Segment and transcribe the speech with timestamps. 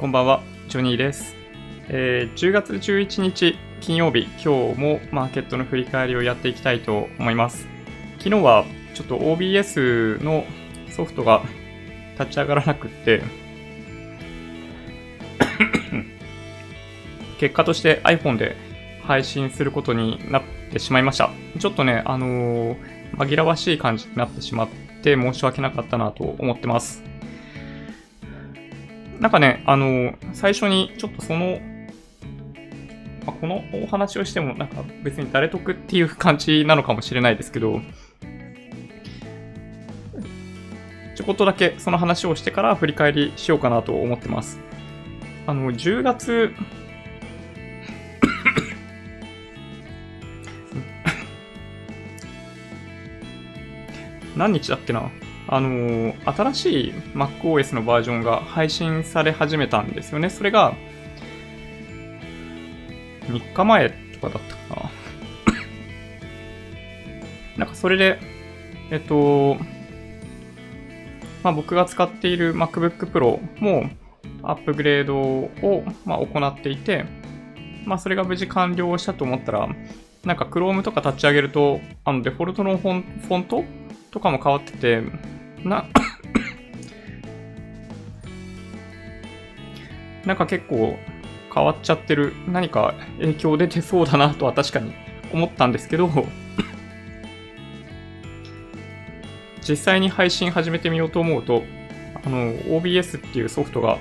[0.00, 1.36] こんばんは、ジョニーです。
[1.90, 7.66] えー10月11日金曜日、今日もマーケットの振り返りをやっていきたいと思います。
[8.16, 10.46] 昨日はちょっと OBS の
[10.88, 11.42] ソフトが
[12.18, 13.22] 立ち上がらなくって、
[17.38, 18.56] 結果として iPhone で
[19.02, 20.42] 配信することになっ
[20.72, 21.30] てしまいました。
[21.58, 22.76] ちょっとね、あのー
[23.18, 24.68] 紛らわしい感じになってしまっ
[25.02, 27.09] て申し訳なかったなと思ってます。
[29.20, 31.60] なんかね、あの、最初にちょっとその、
[33.26, 37.82] まあこのお話をしても、なんか別に誰得っていう感じなのかもしれないですけど、
[41.14, 44.58] ちょこっとだけその話をしてから振り返りしようかなと思ってます。
[45.46, 46.54] あの、10月、
[54.34, 55.10] 何日だっけな？
[55.52, 60.30] あのー新しい MacOS のバージョンが配信され始めたんですよね。
[60.30, 60.74] それが、
[63.26, 64.90] 3日前とかだったか
[67.56, 67.58] な。
[67.58, 68.20] なんかそれで、
[68.92, 69.56] えっと、
[71.42, 73.90] まあ、僕が使っている MacBook Pro も
[74.44, 77.06] アップグレードを、まあ、行っていて、
[77.86, 79.68] まあ、それが無事完了したと思ったら、
[80.24, 83.64] なんか Chrome とか立ち上げると、あのデフォルトのフォンフォント
[84.12, 85.02] とかも変わってて、
[85.64, 85.86] な、
[90.24, 90.98] なんか結構
[91.54, 94.92] 変わっちゃってる、何か影響出てそうだなとは確かに
[95.32, 96.08] 思ったんですけど、
[99.68, 101.64] 実際に配信始めてみようと思うと、
[102.24, 103.98] あの、OBS っていうソフトが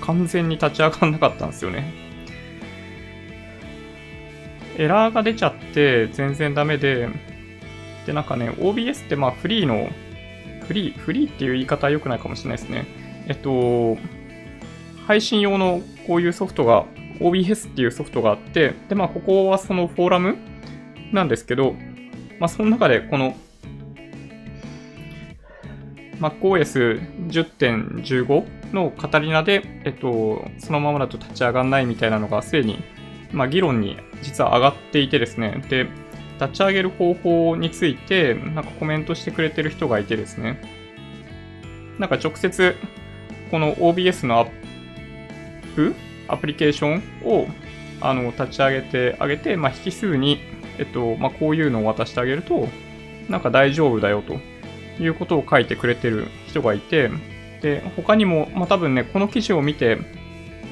[0.00, 2.08] 完全に立ち上がんなかったんですよね。
[4.78, 7.08] エラーが出ちゃって全然ダメで、
[8.06, 9.90] で、なんかね、OBS ってまあフリーの、
[10.68, 12.86] フリー、フリーっていう言い方は良くないかもしれないですね。
[13.26, 13.96] えっと、
[15.06, 16.84] 配信用のこういうソフトが、
[17.20, 20.36] OBS っていうソフトがあって、で、まあここはそのフォーラム
[21.10, 21.74] なんですけど、
[22.38, 23.34] まあその中でこの
[26.20, 32.84] MacOS10.15 のカタリナで、えっと、そのままだと立ち上がらないみたいなのがすでに、
[33.32, 35.88] まあ議論に実は上がっていてですね、で、
[36.40, 40.60] 立ち上げる方法について、なんかコメントしてくれてる人がいてですね、
[41.98, 42.76] なんか直接、
[43.50, 44.50] この OBS のアッ
[45.74, 45.94] プ、
[46.28, 47.46] アプリケーションを
[48.00, 50.40] あの立ち上げてあげて、まあ、引数に、
[50.78, 52.68] えっとまあ、こういうのを渡してあげると、
[53.28, 54.38] なんか大丈夫だよと
[55.02, 57.10] いうことを書いてくれてる人がいて、
[57.62, 59.98] で、他にも、まあ、多分ね、この記事を見て、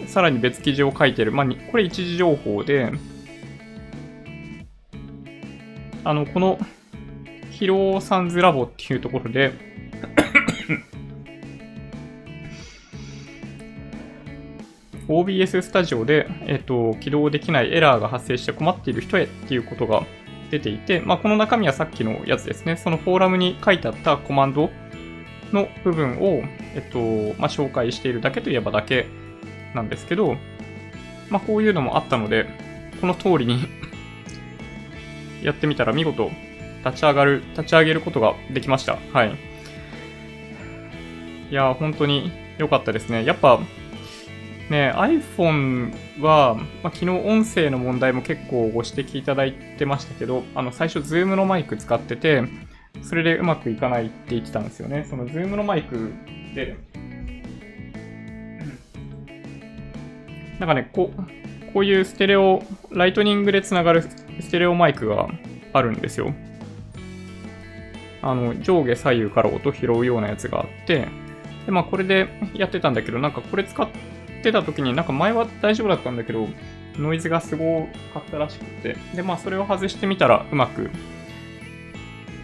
[0.06, 2.93] さらに別記事を書いてる、まあ、これ一時情報で、
[6.06, 6.58] あの、この、
[7.50, 9.52] ヒローサンズラボっていうところで、
[15.08, 20.04] OBS スタジオで、えっと、起動できないエラーが発生して困っている人へっていうことが
[20.52, 22.76] 出ていて、まあ、この中身はさっきのやつですね。
[22.76, 24.70] そのフォーラムに書いてあったコマンド
[25.52, 26.44] の部分を、
[26.76, 26.98] えっと、
[27.40, 29.06] まあ、紹介しているだけといえばだけ
[29.74, 30.36] なんですけど、
[31.30, 32.46] まあ、こういうのもあったので、
[33.00, 33.66] この通りに
[35.46, 36.28] やってみたら見事
[36.84, 38.98] 立ち上がる、立ち上げることができました。
[39.12, 39.32] はい。
[41.50, 43.24] いや、本当に良かったですね。
[43.24, 43.60] やっぱ、
[44.70, 52.42] ね、iPhone は、まあ、昨日音声の問題も結構ご指摘いただいてましたけど、あの、最初 Zoom のマイク使ってて、
[53.02, 55.06] それでうまくいかないって言ってたんですよね。
[55.08, 56.12] その Zoom のマイク
[56.56, 56.76] で、
[60.58, 64.02] なんかね、こう、こういうステレオ、ライトニングでつながる
[64.41, 65.28] ステレオマイクが
[65.72, 66.32] あるんですよ。
[68.22, 71.08] あの、上下左右から音拾うようなやつがあって、
[71.66, 73.88] で、まあこれでやってたんだけど、なんかこれ使っ
[74.42, 76.48] てた時に、なんか前は大丈夫だったんだけど、
[76.98, 80.91] ノイズがすごかったらしくて、で、まあそれを外してみたらうまく、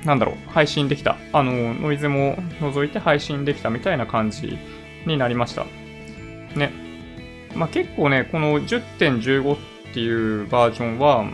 [0.04, 1.16] なんだろう、配信できた。
[1.32, 4.58] あの、ノイズも除いて配信できたみたいな感じ
[5.06, 5.64] になりました。
[6.56, 6.72] ね。
[7.54, 9.58] まあ結構ね、この10.15っ
[9.94, 11.24] ていうバージョンは、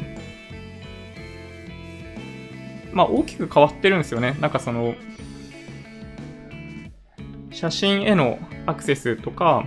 [2.99, 4.37] まあ大きく変わってるんですよね。
[4.41, 4.97] なんかその、
[7.53, 9.65] 写真へのアクセスとか、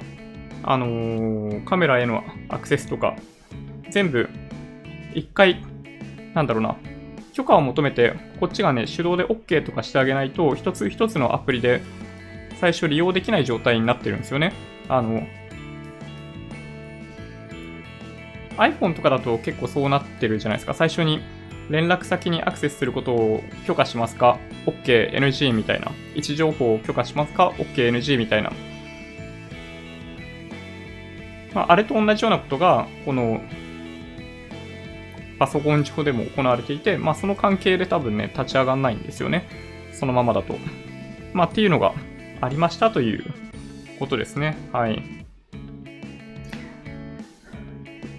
[0.63, 3.15] あのーカメラへのアクセスとか、
[3.89, 4.27] 全部、
[5.15, 5.63] 一回、
[6.33, 6.75] なんだろうな、
[7.31, 11.81] 許可を求めて、こっちがね、手動で OK とかしてあげないと、一つ一つのアプリで
[12.59, 14.51] 最初利用できない状態になってるんですよね。
[14.89, 15.25] あの、
[18.57, 20.73] iPhone とかだと結構そうなってるじゃないですか。
[20.73, 21.21] 最初に
[21.69, 25.91] 連絡先にアクセスすることを許可しますか ?OK、NG みたいな。
[26.15, 28.51] 位置情報を許可しますか ?OK、NG みたいな。
[31.53, 33.41] まあ、あれと同じようなことが、この、
[35.39, 39.47] パソコン上でも行われていて、まあ、その関係で多分ね、立ち上がんないんですよね。
[39.91, 40.55] そのままだと。
[41.33, 41.93] まあ、っていうのが
[42.41, 43.25] ありましたという
[43.99, 44.57] ことですね。
[44.71, 45.01] はい。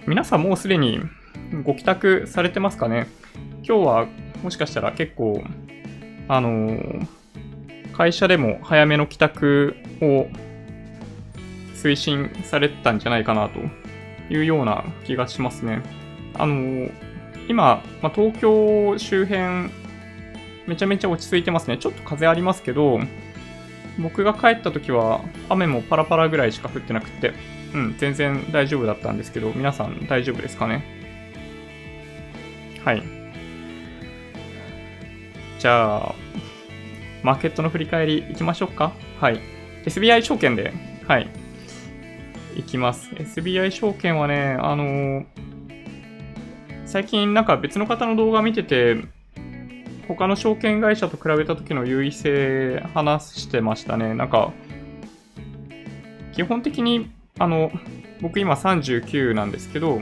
[0.05, 0.99] 皆さんもうすでに
[1.63, 3.07] ご帰宅されてますかね？
[3.65, 4.07] 今日は
[4.43, 5.41] もしかしたら結構、
[6.27, 7.07] あのー、
[7.93, 10.27] 会社でも早めの帰宅を
[11.75, 13.59] 推進されてたんじゃないかなと
[14.33, 15.81] いうような気がしますね。
[16.35, 16.91] あのー、
[17.47, 19.69] 今、まあ、東京周辺、
[20.67, 21.77] めちゃめちゃ落ち着いてますね。
[21.77, 22.99] ちょっと風ありますけど、
[23.99, 27.33] 僕が帰った時は雨もパラパラぐらいしか降ってなくて、
[27.73, 30.83] うん、全然大丈夫だったんですけど、皆さん大丈夫ですかね？
[32.83, 33.22] はい。
[35.63, 36.15] じゃあ、
[37.23, 38.91] マーケットの振り返りいきましょうか。
[39.21, 39.39] はい。
[39.85, 40.73] SBI 証券で、
[41.07, 41.29] はい。
[42.57, 43.09] いきます。
[43.15, 45.25] SBI 証券はね、あのー、
[46.85, 49.05] 最近なんか別の方の動画見てて、
[50.09, 54.13] 他の証券会社と比べた時の優位性話してましたね。
[54.13, 54.51] なんか、
[56.33, 57.71] 基本的に、あの、
[58.19, 60.01] 僕今39なんですけど、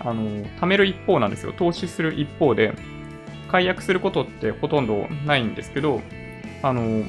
[0.00, 1.52] あの、貯める一方なんですよ。
[1.52, 2.72] 投資する一方で、
[3.54, 6.00] 解約することってほとんどないんですけど、
[6.60, 7.04] あの、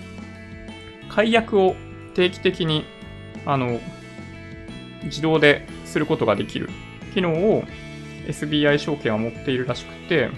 [1.09, 1.75] 解約を
[2.13, 2.85] 定期的に、
[3.47, 3.79] あの、
[5.05, 6.69] 自動ですることができる
[7.15, 7.63] 機能を
[8.27, 10.29] SBI 証券は持っているらしくて、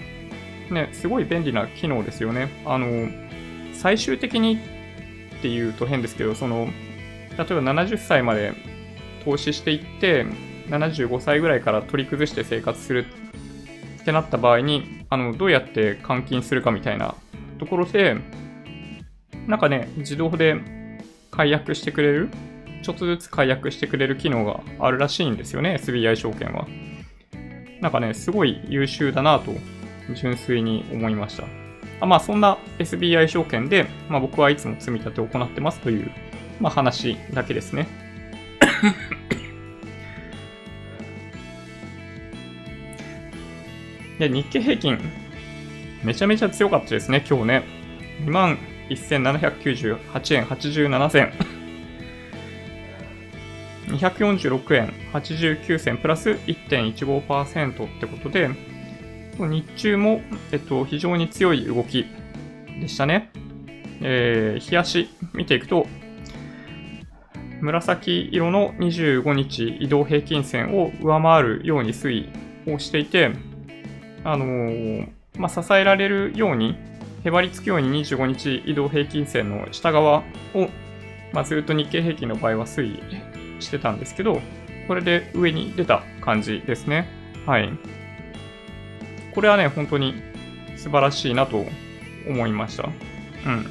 [0.70, 2.48] ね、すごい便利な機能ですよね。
[2.64, 3.10] あの、
[3.74, 8.54] 最終的にっていうと変ですけど、その、例えば70歳まで
[9.26, 10.24] 投資していって、
[10.70, 13.04] 75歳ぐらいから取り崩して生活する
[14.00, 17.14] ってなった場合に、あの、どうやって換金するかみたいな
[17.58, 18.16] ところで、
[19.46, 20.60] なんかね、自動で
[21.30, 22.28] 解約してくれる、
[22.82, 26.66] ちょっとずつ解約してくれる機能があるらしいんですよね、SBI 証券は。
[27.80, 29.52] なんかね、すごい優秀だなと
[30.14, 31.44] 純粋に思いました。
[32.00, 36.10] あまあ、そんな SBI 証券で、まあ、僕はいつも積み立てを行ってますという、
[36.60, 37.88] まあ、話だけですね。
[44.18, 44.98] で、日経平均、
[46.02, 47.64] めちゃめちゃ強かったですね、今日ね。
[48.24, 48.58] 2万
[48.90, 51.32] 1798円87銭。
[53.88, 58.50] 246円89銭プラス1.15%ってことで、
[59.38, 60.20] 日中も、
[60.52, 62.06] えっと、非常に強い動き
[62.80, 63.30] でしたね。
[64.00, 65.86] えー、日足見ていくと、
[67.60, 72.28] 紫色の25日移動平均線を上回るように推
[72.66, 73.32] 移をしていて、
[74.24, 76.76] あのー、まあ、支えられるように、
[77.24, 80.18] へばりつくように25日移動平均線の下側
[80.54, 80.68] を、
[81.32, 84.40] まあ、ずっと日経平均の場合は推移してたんですけど、
[84.86, 87.08] これで上に出た感じですね。
[87.46, 87.70] はい。
[89.34, 90.14] これはね、本当に
[90.76, 91.64] 素晴らしいなと
[92.26, 92.88] 思いました。
[93.46, 93.66] うん。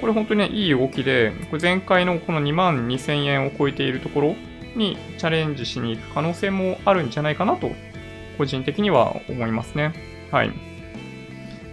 [0.00, 4.36] これ本当にね、いい動きで、これ前回のこの2万2000円を超えているところ
[4.76, 7.70] にチャレンジしに行く可能性もあるんじゃないかなと、
[8.38, 9.92] 個人的には思いますね。
[10.30, 10.52] はい。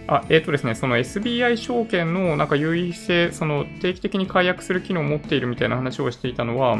[0.08, 6.78] あ、えっ、ー、とですね、その SBI 証券のなんか優位性、その定期的に解約する機能を持っているみたいな話をしていたのは、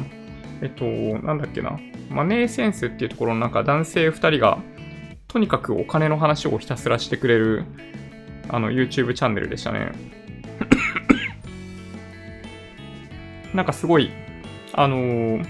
[0.63, 1.79] えっと、なんだっけな、
[2.11, 4.59] マネーセンスっていうところのなんか男性2人が
[5.29, 7.65] とにかくお金の話をひたすらしてくれる、
[8.49, 9.93] あの、YouTube チャンネルでしたね。
[13.53, 14.11] なんかすごい、
[14.73, 15.47] あのー、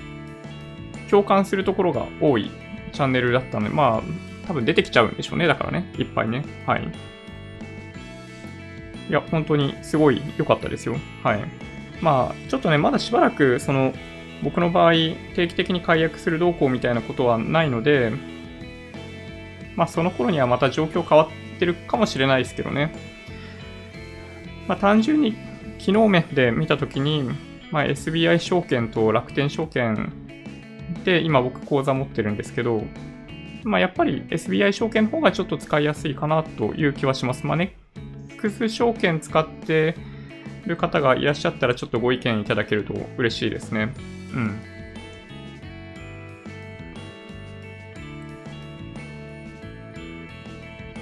[1.11, 2.51] 共感するところが多い
[2.93, 4.03] チャンネルだったので、まあ、
[4.47, 5.47] 多分出てきちゃうんでしょうね。
[5.47, 5.93] だからね。
[5.99, 6.45] いっぱいね。
[6.67, 6.89] はい。
[9.09, 10.97] いや、本当にすごい良かったですよ。
[11.23, 11.45] はい。
[12.01, 13.93] まあ、ちょっとね、まだしばらく、その、
[14.43, 14.93] 僕の場合、
[15.35, 18.13] 定期的に解約する動向みたいなことはないので、
[19.77, 22.93] まあその頃にはまた状況変わってるかもしれないですけどね。
[24.67, 25.35] まあ単純に
[25.79, 27.31] 機能面で見たときに、
[27.71, 30.13] まあ、SBI 証券と楽天証券
[31.05, 32.85] で今僕口座持ってるんですけど、
[33.67, 37.45] まあやっぱり SBI 証券の方がちょっと使いやすいかなという気はします。
[37.45, 37.77] まあね、
[38.29, 39.97] 複数証券使って
[40.67, 43.93] る方がいらっしゃったらちょっとご意見いただけると嬉しいですね。
[44.35, 44.61] うん。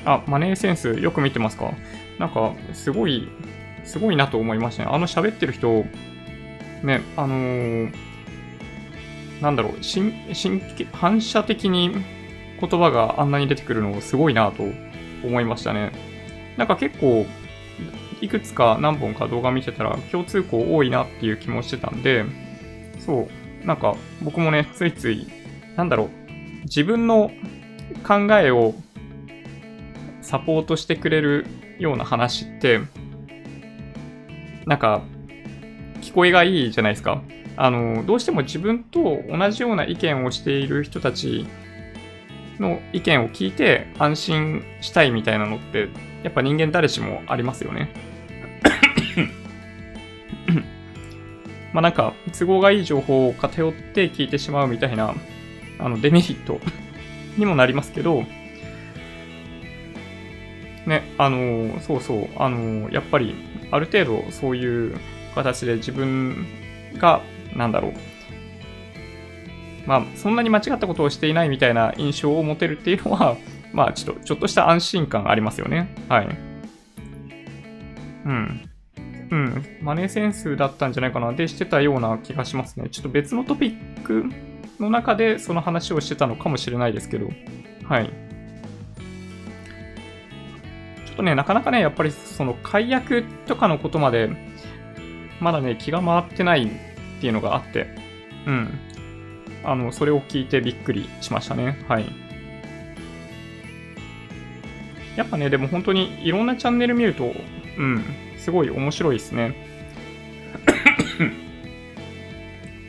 [0.06, 1.70] あ、マネーセンスよく見てますか？
[2.18, 3.28] なんか、すごい、
[3.84, 4.90] すごいなと思いましたね。
[4.90, 5.84] あの喋ってる人、
[6.82, 7.92] ね、あのー、
[9.42, 11.90] なんだろう、しんしん反射的に
[12.60, 14.64] 言葉があんなに出てくるのすごいなと
[15.24, 15.92] 思いましたね。
[16.56, 17.26] なんか結構、
[18.20, 22.24] いくつか何本か動画見てたら共通項多いなっていう気もしてたんで、
[22.98, 23.28] そ
[23.62, 25.26] う、なんか僕もね、ついつい、
[25.76, 26.10] なんだろう、
[26.64, 27.30] 自分の
[28.06, 28.74] 考えを
[30.22, 31.46] サポートしてくれる
[31.78, 32.80] ような話って、
[34.66, 35.02] なんか、
[36.00, 37.22] 聞こえがいいじゃないですか。
[37.56, 41.46] あの、どうしても自分と同じような意見をしている人たち
[42.58, 45.88] の意見を聞いて安心したいみたいなのって、
[46.22, 47.90] やっぱ人間誰しもありますよね。
[51.72, 55.12] まあなんか、都合がいい情報を偏って聞いてしまうみたいな、
[55.80, 56.60] あの、デメリット
[57.36, 58.24] にもなりますけど、
[60.86, 63.34] ね、あの、そうそう、あの、やっぱり、
[63.72, 64.96] ある程度そういう
[65.34, 66.46] 形で自分
[66.96, 67.22] が、
[67.56, 67.92] なんだろう、
[69.86, 73.36] まあ、そんなに間違ったことをしていないみたいな印象を持てるっていうのは、
[73.72, 75.88] まあ、ちょっと、ちょっとした安心感ありますよね。
[76.08, 76.28] はい。
[78.24, 78.70] うん。
[79.30, 79.66] うん。
[79.82, 81.32] マネーセンスだったんじゃないかな。
[81.32, 82.88] で、してたような気がしますね。
[82.88, 84.26] ちょっと別のトピック
[84.78, 87.28] の中でその話をしてたのかもしれないですけど。
[87.84, 88.06] はい。
[91.06, 94.30] ちょっとね、なかなかね、やっぱりその解約とかのことまで、
[95.40, 96.68] まだね、気が回ってないっ
[97.20, 97.88] ていうのがあって。
[98.46, 98.78] うん。
[99.64, 101.78] あの、それを聞いてびっくりしましたね。
[101.88, 102.06] はい。
[105.16, 107.32] やっぱね、でも本当にいろんなチャンネル見ると、
[107.78, 108.04] うん、
[108.36, 109.54] すごい面白いですね。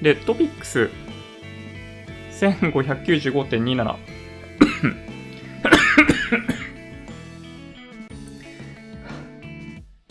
[0.01, 0.89] で、トピックス
[2.39, 3.95] 1595.27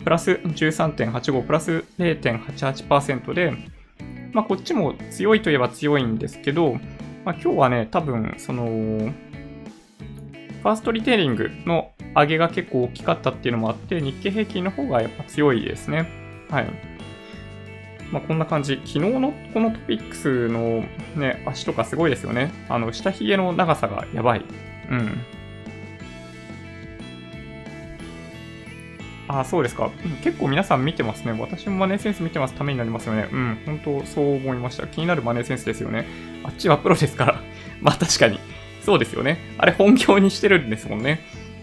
[0.03, 3.53] プラス13.85プラス0.88%で、
[4.35, 6.73] まあ、こっちも強いといえば強いんですけど、
[7.23, 16.09] まあ、今日はね、多分、その、ファーストリテイリングの上げが結構大きかったっていうのもあって、日経平均の方がやっぱ強いですね。
[16.49, 16.67] はい。
[18.11, 18.81] まあ、こんな感じ。
[18.85, 20.83] 昨日のこのトピックスの
[21.15, 22.51] ね、足とかすごいですよね。
[22.67, 24.41] あの、下髭の長さがやばい。
[24.91, 25.17] うん。
[29.27, 29.89] あ、そうですか。
[30.23, 31.35] 結構皆さん見てますね。
[31.39, 32.53] 私もマネーセンス見てます。
[32.53, 33.27] ためになりますよね。
[33.31, 34.87] うん、本当そう思いました。
[34.87, 36.05] 気になるマネーセンスですよね。
[36.43, 37.41] あっちはプロですから。
[37.81, 38.39] まあ確かに。
[38.81, 39.39] そうですよね。
[39.57, 41.21] あれ本業にしてるんですもんね。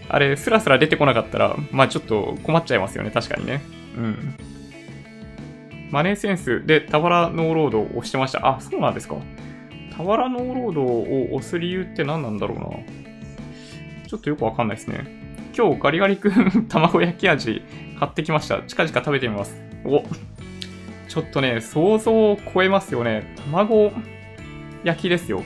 [0.09, 3.11] あれ、スラスラ出てこなかったら、まあちょっと困っちゃいますよね。
[3.11, 3.63] 確かにね。
[3.97, 4.35] うん。
[5.91, 8.45] マネーセンスでタワラノーロードを押してました。
[8.45, 9.17] あ、そうなんですか。
[9.97, 12.65] タワラノーロードを押す理由って何なんだろうな。
[14.09, 15.22] ちょっとよくわかんないですね。
[15.55, 17.63] 今日ガリガリ君卵焼き味
[17.99, 18.63] 買ってきました。
[18.63, 19.55] 近々食べてみます。
[19.85, 20.03] お
[21.09, 23.35] ちょっとね、想像を超えますよね。
[23.45, 23.93] 卵
[24.83, 25.43] 焼きですよ。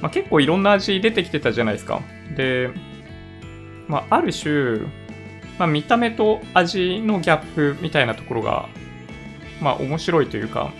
[0.00, 2.00] まあ、結構いろんな味出てきてたじゃないですか。
[2.34, 2.70] で、
[3.88, 4.78] まあ、ある種、
[5.58, 8.68] まあ、見た目と味のギャップみたいなところが、
[9.60, 10.72] まあ、面白いというか、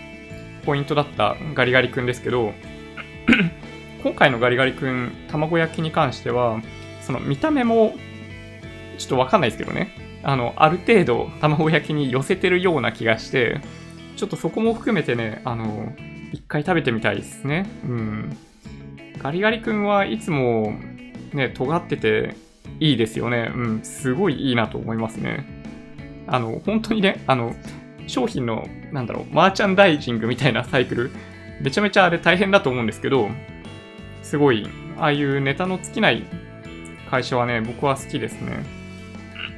[0.65, 2.53] ポイントだったガリガリ君ですけど、
[4.01, 6.59] 今回のガリガリ君、卵焼きに関しては、
[7.07, 7.95] その見た目も、
[8.97, 10.19] ちょっとわかんないですけどね。
[10.23, 13.61] あの、ある程度卵焼きに寄せてるような気がして、
[14.17, 15.93] ちょっとそこも含めてね、あの、
[16.33, 17.65] 一回食べてみたいですね。
[17.85, 18.37] うん。
[19.19, 20.73] ガリガリ君はいつも
[21.31, 22.35] ね、尖ってて
[22.81, 23.53] いいですよね。
[23.55, 25.45] うん、すごいいいなと思いますね。
[26.27, 27.55] あの、本当にね、あの、
[28.07, 31.11] 商品の、なんだろう、マーチャンダイジングみたいなサイクル、
[31.61, 33.29] めちゃめちゃあれ大変だと思うんですけど、
[34.23, 36.25] すごい、ああいうネタの尽きない
[37.09, 38.65] 会社はね、僕は好きですね。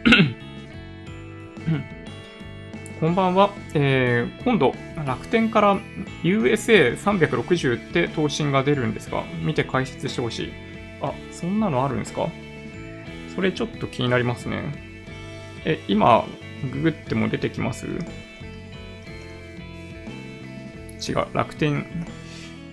[2.99, 3.51] こんばんは。
[3.73, 4.75] えー、今度、
[5.05, 5.79] 楽天から
[6.23, 10.51] USA360 って答申が出るんですが、見て解説してほしい。
[11.01, 12.27] あ、そんなのあるんですか？
[13.35, 14.63] それちょっと気になりますね。
[15.65, 16.25] え、今、
[16.73, 17.87] ググっても出てきます？
[17.87, 17.91] 違
[21.13, 21.85] う、楽天、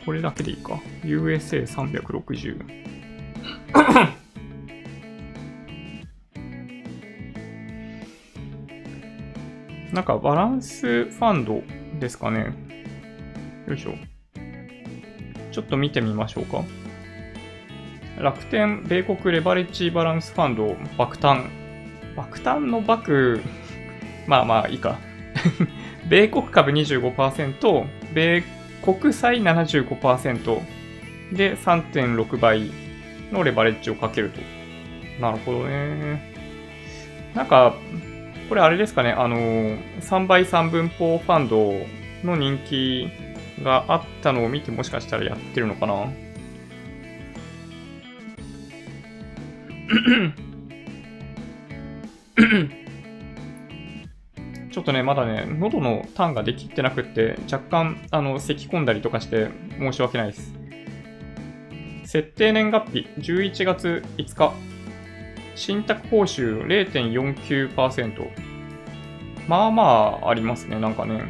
[0.05, 0.81] これだけでいいか。
[1.05, 2.57] USA360。
[9.97, 11.63] なんかバランスファンド
[11.99, 12.53] ですかね。
[13.67, 13.95] よいしょ。
[15.51, 16.63] ちょっと見てみましょうか。
[18.19, 21.47] 楽天米国レバレッジバランスファンド爆誕。
[22.15, 23.41] 爆誕の爆、
[24.29, 24.99] まあまあいいか。
[26.11, 28.45] 米国株25%、米
[28.83, 30.61] 国債75%
[31.33, 32.71] で3.6倍
[33.33, 34.43] のレバレッジをかけると。
[35.23, 36.35] なるほどね。
[37.35, 37.75] なんか、
[38.49, 41.73] これあれですかね、あの、3倍3分法ファンド
[42.25, 43.09] の人気
[43.63, 46.07] があったのを見てもしかしたらやってるのかな
[54.71, 59.49] ちょっとね、まだね、喉のターンができてなくって、若干、あの、咳込んだりとかして
[59.79, 60.55] 申し訳ないです。
[62.05, 64.76] 設定年月日、11月5日。
[65.57, 68.29] 信託報酬0.49%。
[69.49, 71.25] まあまあありますね、なんかね。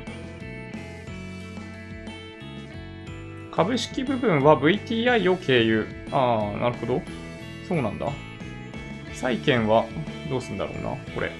[3.52, 5.86] 株式部分は VTI を経由。
[6.10, 7.02] ああ、なるほど。
[7.66, 8.12] そうなんだ。
[9.14, 9.86] 債券は
[10.28, 11.30] どうすんだろうな、これ。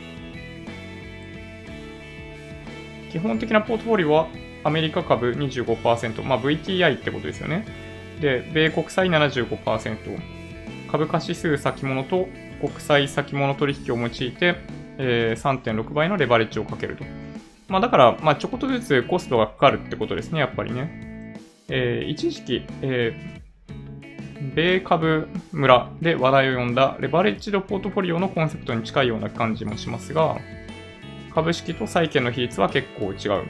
[3.11, 4.29] 基本的なポートフォリオは
[4.65, 7.67] アメリカ株25%、まあ VTI ってことですよね。
[8.21, 10.19] で、米国債75%、
[10.91, 12.29] 株価指数先物と
[12.61, 14.57] 国債先物取引を用いて、
[14.99, 17.05] え、3.6倍のレバレッジをかけると。
[17.69, 21.37] まあだから、まあちょこっとずつコストがかかるってことですね、やっぱりね。
[21.69, 30.37] えー、一時期、えー、米株村で話題を呼んだレバレッジドポートフォリオのコンセプトに近いような感じもしますが、
[31.35, 33.45] 株式と債券の比率は結構違う。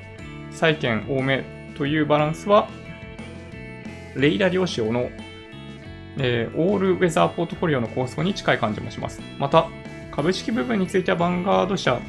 [0.50, 1.44] 債券多め
[1.76, 2.68] というバランスは
[4.16, 5.10] レイダ両使用の、
[6.18, 9.20] えー、オールウェザーポートフォリオの構想に近い感じもします。
[9.38, 9.68] また、
[10.10, 12.00] 株式部分についてはヴァンガード社、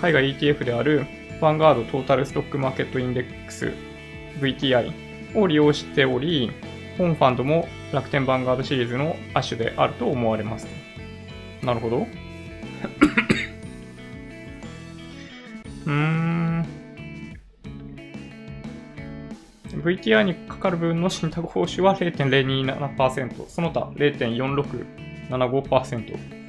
[0.00, 1.06] 海外 ETF である
[1.40, 3.72] ヴァンガードトータルストックマーケットインデックス
[4.40, 4.92] VTI
[5.38, 6.50] を利用しており、
[6.96, 10.66] 本ファンドも楽天ヴァンガードシリーズの亜種であると思われます。
[11.62, 12.06] なるほど。
[15.86, 16.79] うーん。
[19.76, 26.40] VTR にかかる分の信託報酬は0.027%、その他0.4675%。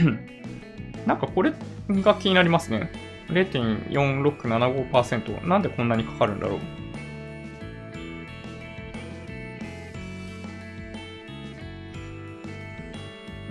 [1.06, 1.52] なんかこれ
[1.88, 2.90] が気になりますね。
[3.28, 5.46] 0.4675%。
[5.46, 6.60] なんでこんなにかかるんだろう。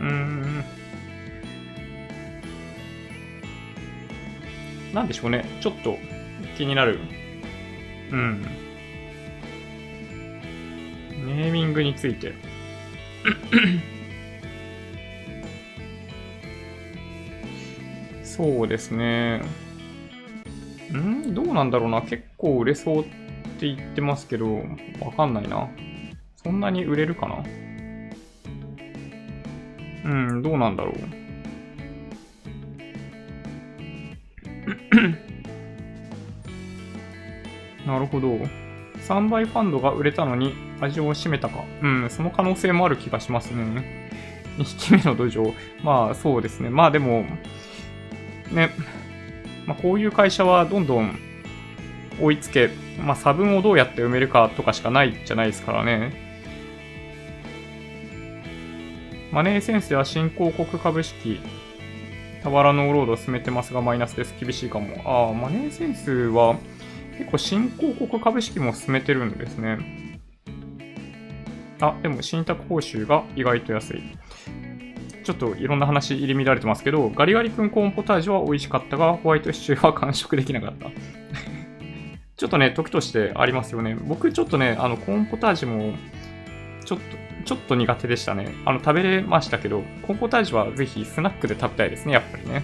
[0.02, 0.64] うん。
[4.94, 5.46] なんでしょうね。
[5.62, 5.98] ちょっと
[6.60, 7.00] 気になる。
[8.12, 8.42] うん。
[11.26, 12.34] ネーミングについて。
[18.26, 19.42] そうですね。
[20.92, 21.34] ん？
[21.34, 22.02] どうなんだろうな。
[22.02, 23.06] 結構売れそうっ
[23.58, 24.56] て言ってますけど、
[25.00, 25.70] わかんないな。
[26.36, 27.42] そんなに売れるかな？
[30.04, 30.96] うん、どうなんだろう。
[37.90, 38.38] なるほど。
[39.08, 41.64] 3倍ファンドが売れたのに味を占めたか。
[41.82, 44.12] うん、その可能性もある気がしますね。
[44.60, 45.54] 2匹目の土壌。
[45.84, 46.70] まあそうですね。
[46.70, 47.26] まあでも、
[48.52, 48.70] ね、
[49.66, 51.18] まあ、こういう会社はどんどん
[52.22, 52.70] 追いつけ、
[53.04, 56.30] まあ差分をどうやって埋めるかとかしかないじゃないですからね。
[59.32, 61.40] マネーセンスや新興国株式、
[62.44, 64.36] タワラノーロードを進めてますがマイナスです。
[64.40, 65.02] 厳しいかも。
[65.06, 66.58] ああ、マネーセンスは、
[67.20, 69.78] 結構新興国株式も進めてるんですね。
[71.82, 74.04] あ、でも信託報酬が意外と安い。
[75.26, 80.90] ちょっといろんな話入り乱れてますけど、ガリガリ君コーンポタージュは美味しかったが、ホワイトシチューは完食できなかった。
[82.38, 83.98] ちょっとね、時としてありますよね。
[84.08, 85.94] 僕ちょっとね、あの、コーンポタージュも、
[86.86, 87.04] ちょっと、
[87.44, 88.54] ちょっと苦手でしたね。
[88.64, 92.64] あの、食べれましたけど、コーンポタージュはぜひスナックで食べたいですね、やっぱりね。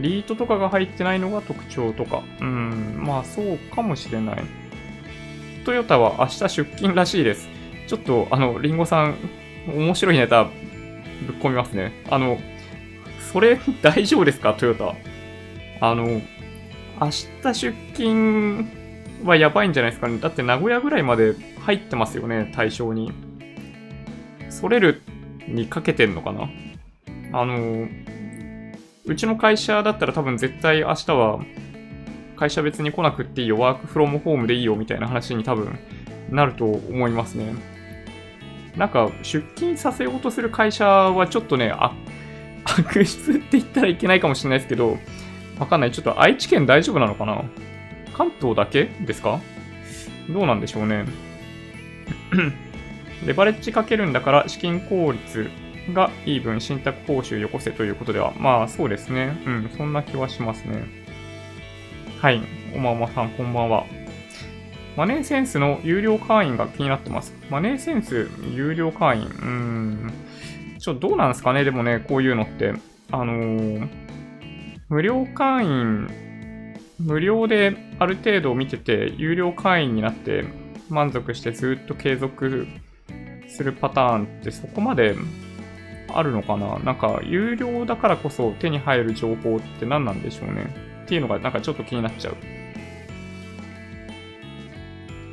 [0.00, 2.22] リートとかが入ってないのが特徴とか。
[2.40, 4.44] うん、まあそうかもしれない。
[5.64, 7.48] トヨタは明日出勤らしいです。
[7.86, 9.16] ちょっと、あの、リンゴさん、
[9.66, 10.52] 面白いネタぶっ
[11.40, 11.92] 込みますね。
[12.10, 12.38] あの、
[13.32, 14.54] それ 大丈夫ですか？
[14.54, 14.94] トヨタ。
[15.80, 16.20] あの、明
[17.42, 18.66] 日出勤
[19.24, 20.18] はやばいんじゃないですかね。
[20.18, 23.12] だって名古屋ぐらいまで入ってますよね、対象に。
[24.48, 25.02] それる
[25.46, 26.48] にかけてんのかな？
[27.32, 27.86] あの、
[29.08, 31.40] うちの会社だったら多分絶対明日は
[32.36, 35.78] 会社別に来なくっていいよ、ワークフロムホームでいいよみたいな話に多分
[36.30, 37.54] なると思いますね。
[38.76, 41.92] なんか出勤させようとする会社はちょっとね、あ
[42.64, 44.98] 悪質って言ったらいけないかもしれないですけど、
[45.58, 45.90] わかんない。
[45.90, 47.42] ちょっと愛知県大丈夫なのかな？
[48.14, 49.40] 関東だけですか？
[50.28, 51.06] どうなんでしょうね。
[53.26, 55.50] レバレッジかけるんだから資金効率
[55.92, 59.36] がイーブン、信託報酬よこせということでは、まあそうですね。
[59.46, 60.84] うん、そんな気はしますね。
[62.20, 62.40] はい。
[62.74, 63.84] おまおまさん、こんばんは。
[64.96, 67.34] マネーセンスの有料会員が気になってます。
[67.50, 70.12] マネーセンス有料会員、うーん。
[70.78, 71.64] ちょ、どうなんですかね？
[71.64, 72.74] でもね、こういうのって。
[73.10, 73.88] あのー、
[74.88, 76.08] 無料会員、
[76.98, 80.44] 無料である程度見てて、有料会員になって
[80.90, 82.66] 満足してずっと継続
[83.48, 85.14] するパターンってそこまで
[86.12, 86.78] あるのかな？
[86.80, 90.74] なんか、有料だからこそ手に入る情報って何なんでしょうね。
[91.04, 92.36] っていうのがなんかちょっと気になっちゃう。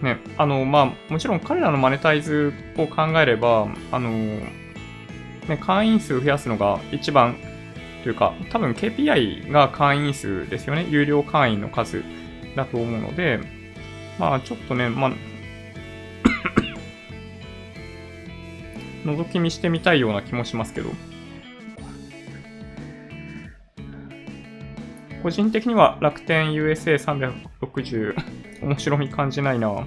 [0.03, 4.51] ね、あの、まあ、もちろん彼らのマネタイズを考えれば、あの、ね、
[5.59, 7.35] 会員数増やすのが一番
[8.03, 10.85] というか、多分 KPI が会員数ですよね。
[10.89, 12.03] 有料会員の数
[12.55, 13.39] だと思うので、
[14.19, 15.11] まあ、ちょっとね、まあ、
[19.05, 20.89] 覗き見してみたいような気もしますけど。
[25.23, 28.15] 個人的には楽天 USA360
[28.61, 29.85] 面白み感じないな。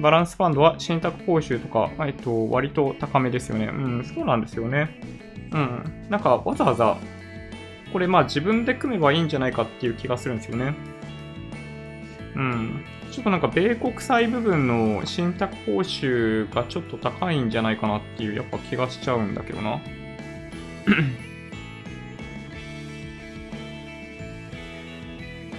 [0.00, 3.66] バランスファンドは信託報酬とか、えっと、割と高めですよね。
[3.66, 4.98] うん、そうなんですよね。
[5.52, 6.06] うん。
[6.08, 6.96] なんか、わざわざ、
[7.92, 10.74] これまあ自分で組めばいいんじゃないかっていう気がするんですよね。
[12.36, 12.84] うん。
[13.10, 19.80] ちょっとなんか米国債部分の信託報酬がちょっと高いんじゃないかなっていうやっぱ気がしちゃうんだけどな。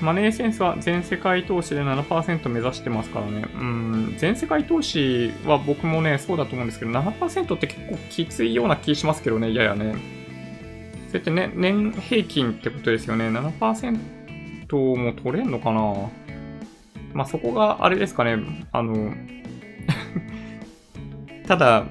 [0.02, 3.46] マネーセンスは全世界投資で7%目指してますからね。
[3.54, 9.94] うん、全世界投資は僕もね、そうだと思うんですけど、7%って結構きついような気しますけどね、ややね。
[11.10, 13.26] それってね、年平均ってことですよね。
[13.26, 14.00] 7%
[14.96, 16.10] も取れんのかな？
[17.14, 18.38] まあ、そこがあれですかね、
[18.72, 19.14] あの
[21.48, 21.86] ただ、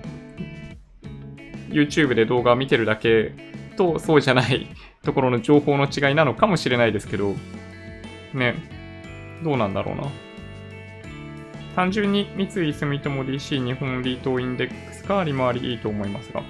[1.68, 3.33] YouTube で動画を見てるだけ
[3.76, 4.66] と、そうじゃない
[5.02, 7.35] ところの情報の違いなのかもしれないですけど、
[8.35, 8.54] ね、
[9.42, 10.04] どうなんだろうな。
[11.76, 16.42] 単純に三井住友 DC 日本リートインデックスが利回りいいと思いますが。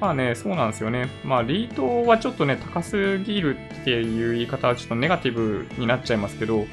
[0.00, 1.08] まあね、そうなんですよね。
[1.24, 6.66] まあ、リートはちょっとね、高すぎるっていう言い方はちょっとネガティブになっちゃいますけど、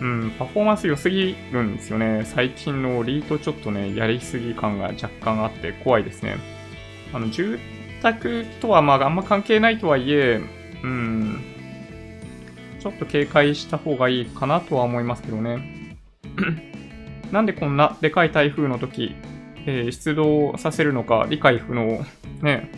[0.00, 2.22] うん、パフォーマンス良すぎるんですよね。
[2.24, 6.36] 最近のリートちょっとね、やりすぎ感が若干あって怖いですね。
[7.12, 7.58] あの、住
[8.00, 10.40] 宅とはまああんま関係ないとはいえ、
[10.84, 11.42] うん、
[12.80, 15.98] ちょっと警戒した方がいいかなとは思いますけどね。
[17.32, 19.16] なんでこんなでかい台風の時、
[19.66, 22.04] えー、出動させるのか理解不能。
[22.42, 22.70] ね。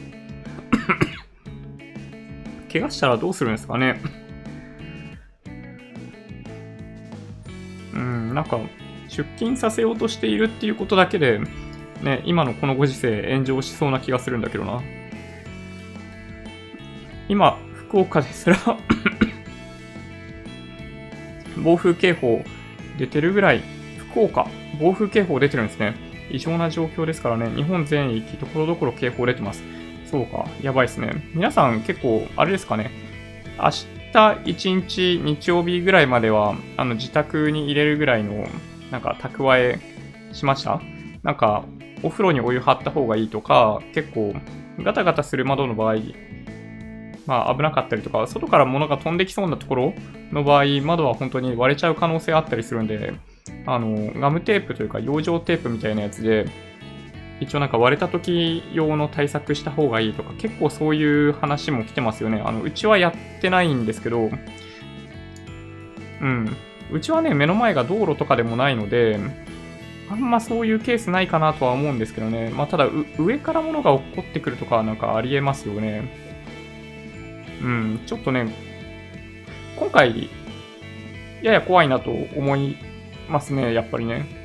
[2.72, 4.00] 怪我したらどうするんですかね。
[8.34, 8.58] なんか、
[9.08, 11.40] 出勤させようとしているっていうことだけで、
[12.02, 14.80] ね、今のこのご時世炎上しそうな気がするんだけどな。
[17.28, 18.56] 今、福岡ですら
[21.62, 22.44] 暴風警報
[22.98, 23.62] 出てるぐらい、
[24.10, 24.48] 福岡、
[24.80, 25.94] 暴風警報出てるんですね。
[26.30, 29.62] 異常な状況ですからね、日本全域、ところどころ警報出てます。
[30.06, 31.30] そうか、やばいですね。
[31.34, 32.90] 皆さん結構、あれですかね、
[33.58, 33.70] 明
[34.12, 38.46] 日1日日曜日ぐらいまでは、あの、自宅に入れるぐらいの、
[38.90, 39.78] なんか、蓄え
[40.32, 40.80] しました？
[41.22, 41.64] なんか、
[42.02, 44.34] お風呂にお湯張った方がいいとか、結構、
[44.78, 45.96] ガタガタする窓の場合、
[47.26, 49.94] まあ危なかったりとか、外から物が飛んできそうなところ
[50.32, 53.12] の場合、窓は本当に割れちゃう可能性あったりするんで、
[53.66, 56.46] あの、ガムテープというか、養生テープみたいなやつで、
[57.40, 62.42] 一応なんか割れた時用の対策した方がいいとか、結構そういう話も来てますよね。
[62.44, 64.31] あの、うちはやってないんですけど、
[66.20, 66.57] うん。
[66.92, 69.18] うちはね、目の前が道路とかでもないので、
[70.11, 72.50] あんまそういうケースないかなとは思うんですけどね。
[72.50, 76.03] まあ、ただ、上から物が落っこってくるとかなんかありえますよね。
[77.62, 78.53] うん、ちょっとね、
[79.79, 80.29] 今回、
[81.42, 82.76] やや怖いなと思い
[83.29, 84.39] ますね、やっぱりね。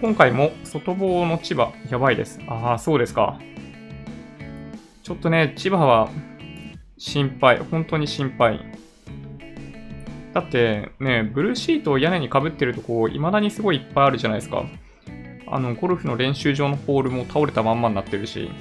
[0.00, 2.38] 今回も外房の千葉、やばいです。
[2.46, 3.40] ああ、そうですか。
[5.02, 6.08] ちょっとね、千葉は
[6.98, 7.58] 心配。
[7.58, 8.60] 本当に心配。
[10.34, 14.66] だってね、ブルーシートを屋根にかぶってるとこ、未だにすごいいっぱいあるじゃないですか。
[15.48, 18.52] あの、ゴルフの練習場のポールも倒れたまんまになってるし、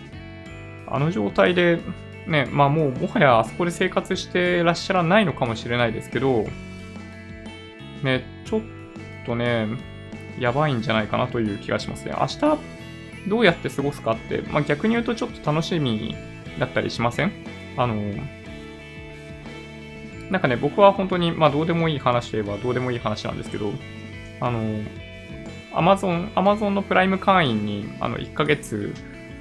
[0.88, 1.80] あの状態で、
[2.26, 6.46] ね、まあもうもはやあそこで生活してらっしゃらないのかもしれないですけど、
[8.04, 8.62] ね、ちょっ
[9.28, 9.68] とね、
[10.40, 12.14] やばいんじゃないかなという気がしますね。
[12.20, 12.40] 明日
[13.28, 16.16] どうやって過ごすかって、まあ、逆に言うとちょっと楽しみ
[16.60, 17.32] だったりしません？
[17.76, 17.96] あの、
[20.32, 23.72] なんかね、僕は本当に、まあどうでもいい話といえばどうでもいい話なんですけど、
[24.40, 24.82] あの、
[25.74, 28.94] アマゾン、アマゾンのプライム会員にあの1ヶ月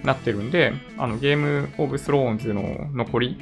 [0.05, 3.39] なってるんで、あのゲームオブスローンズの残り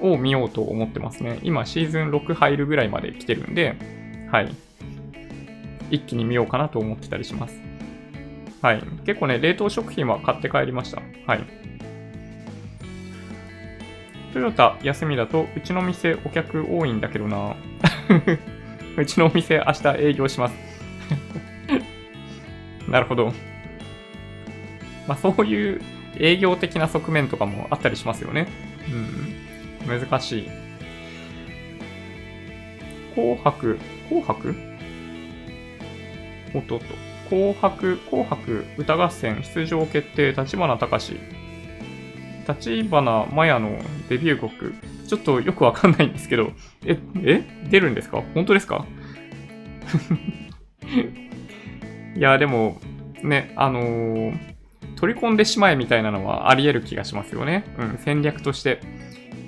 [0.00, 1.38] を見ようと思ってますね。
[1.42, 3.76] 今シーズン6入るぐらいまで来てるんで、
[4.30, 4.54] はい。
[5.90, 7.60] 一気に見ようかなと思ってたりします。
[8.62, 8.82] はい。
[9.06, 11.02] 結構ね、冷凍食品は買って帰りました。
[11.26, 11.44] はい。
[14.32, 17.56] トヨタ休みだと、うちの店お客多いんだけどな。
[18.96, 20.54] うちのお店明日営業します
[22.88, 23.32] なるほど。
[25.06, 25.80] まあそういう
[26.18, 28.46] 営業的な側面とかもあったりしますよね。
[29.88, 30.00] うん。
[30.00, 30.48] 難しい。
[33.14, 34.69] 紅白、紅白？
[36.54, 36.84] おっとっと。
[37.28, 41.20] 紅白、紅白歌合戦出場決定、立花隆。
[42.48, 44.74] 立花麻也のデビュー曲。
[45.06, 46.52] ちょっとよくわかんないんですけど、
[46.84, 47.42] え、え？
[47.68, 48.22] 出るんですか？
[48.34, 48.84] 本当ですか？
[52.16, 52.80] いや、でも、
[53.22, 54.32] ね、あのー、
[54.96, 57.64] 取り込んでしまえみたいなのはあり得る気がしますよね。
[57.78, 58.80] うん、戦略として。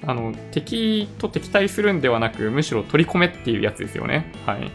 [0.05, 4.33] あの、敵と敵対するんではなく、むしろ取り込めっていうやつですよね。
[4.47, 4.69] はい。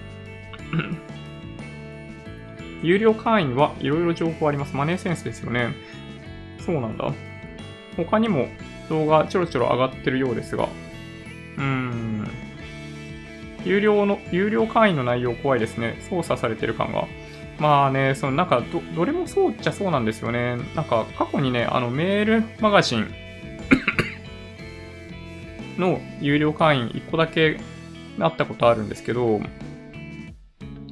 [2.83, 4.75] 有料会員はいろいろ情報あります。
[4.75, 5.73] マネーセンスですよね。
[6.59, 7.13] そうなんだ。
[7.95, 8.47] 他にも
[8.89, 10.65] 動画ちょろちょろ上がってるようですが。
[11.57, 12.27] うーん。
[13.65, 15.97] 有料の、有料会員の内容怖いですね。
[16.09, 17.07] 操作されてる感が。
[17.59, 20.57] まあね、そのなんかど、どれもそうっちゃそうなんですよね。
[20.75, 23.07] なんか過去にね、あのメールマガジン
[25.77, 27.59] の有料会員1個だけ
[28.19, 29.41] あったことあるんですけど、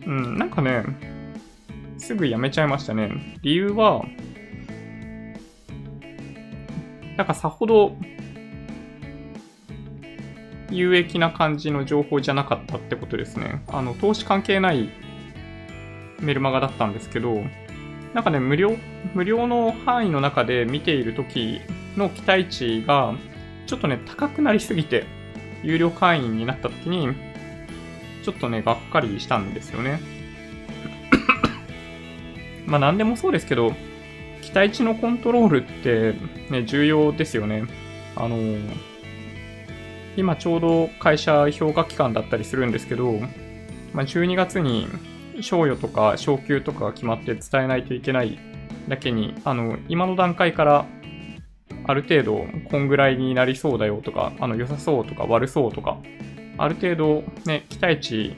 [0.06, 0.84] うん、なんかね、
[2.06, 3.10] すぐやめちゃいましたね。
[3.42, 4.06] 理由は、
[7.18, 7.96] なんかさほど
[10.70, 13.64] 有益な感じの情報じゃなかったってことですね。
[13.70, 14.90] あの、投資関係ない
[16.20, 17.44] メルマガだったんですけど、
[18.14, 18.78] なんかね、無料、
[19.16, 21.60] 無料の範囲の中で見ている時
[21.98, 23.16] の期待値が、
[23.66, 25.06] ちょっとね、高くなりすぎて、
[25.64, 27.10] 有料会員になった時に、
[28.24, 30.00] ちょっとね、がっかりしたんですよね。
[32.66, 33.74] まあ、なんでもそうですけど、
[34.42, 36.14] 期待値のコントロールって
[36.50, 37.64] ね、重要ですよね。
[38.16, 38.38] あの、
[40.16, 43.14] 今ちょうど会社評価期間だったりするんですけど、
[43.94, 44.88] まあ、12月に
[45.42, 48.40] 賞与とか昇給とかが決まって伝えないといけない
[48.88, 50.86] だけに、あの、今の段階から
[51.86, 55.98] ある程度こんぐらいになりそうだよとか、あの、良さそうとか悪そうとか、
[56.58, 58.36] ある程度ね、期待値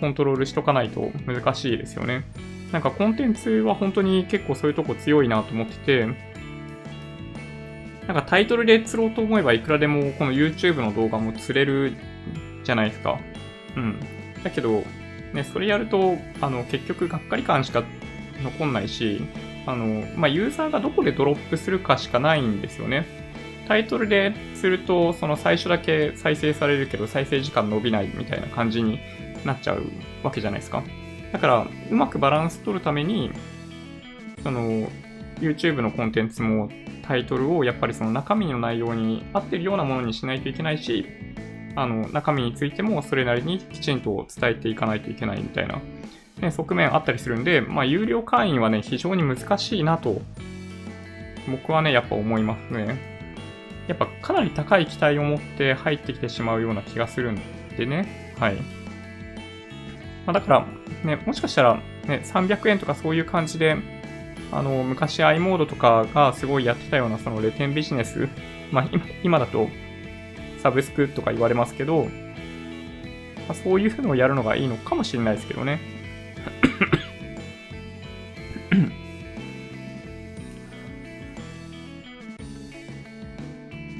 [0.00, 2.24] コントロールしとかないと難しいですよね。
[2.72, 6.06] なんかコンテンツは本当に結構そういうとこ強いなと思ってて、
[8.06, 11.94] なんかタイトルで釣ろうと思えばいくらでもこの YouTube の動画も釣れる
[12.64, 13.18] じゃないですか。
[13.76, 14.00] うん。
[14.42, 14.84] だけど、
[15.32, 17.84] ね、それやると、あの、結局がっかり感しか
[18.42, 19.22] 残んないし、
[19.66, 23.06] あの、まあ、ユーザーがどこでドロップするかしかないんですよね。
[23.68, 28.98] タイトルですると、その最初だけ再生されるけど、再生時間伸びないみたいな感じに
[29.44, 29.84] なっちゃう
[30.24, 30.82] わけじゃないですか。
[31.32, 33.30] だから、うまくバランス取るために、
[34.42, 34.88] その、
[35.40, 36.70] YouTube のコンテンツも
[37.02, 41.06] タイトルをやっぱりその中身の内容に合ってるようなものにしないといけないし、
[41.76, 45.80] あの、中身についてもそれなりにきちんと伝えていかないといけないみたいな、
[46.40, 50.20] ね、側面あったりするんで、まあ、有料会員はね、非常に難しいなと、
[51.50, 53.10] 僕はね、やっぱ思いますね。
[53.88, 57.40] やっぱかなり高い期待を持って入ってきてしまうような気がするん
[57.76, 58.34] でね。
[58.38, 58.79] はい。
[60.26, 60.66] まあ、だから、
[61.04, 63.76] ね、もしかしたら、ね、300円とかそういう感じで、
[64.52, 68.28] あの、昔 i モードとかがすごいやってたようなそのレテンビジネス、
[68.72, 69.68] まあ今今だと
[70.58, 72.10] サブスクとか言われますけど、ま
[73.50, 75.80] あ、そういうのをやるのがいいのかもしれないですけどね。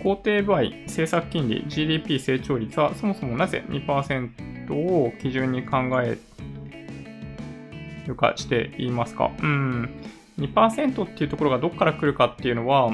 [0.02, 4.30] 肯定部合、政策金利、GDP 成長率はそもそもなぜ2%
[4.74, 6.18] を基準に考え
[8.06, 9.30] るかして言いますか。
[9.40, 9.90] うん。
[10.38, 12.90] 2%っていうところがどっから来るかっていうのは、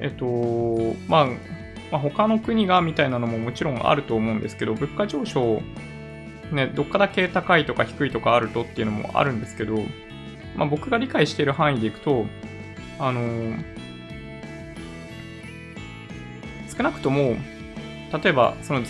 [0.00, 1.26] えっと、まあ、
[1.90, 5.60] まあ、他の国がみたいなのももちろんあると思うんですけど、物価上昇、
[6.52, 9.76] ね、どっかだけ高いとか低いとかあるとっていうのもあるんですけど、
[10.56, 12.26] まあ、僕が理解している範囲でいくと、
[12.98, 13.64] あのー、
[16.76, 17.36] 少なくとも、
[18.22, 18.82] 例えばその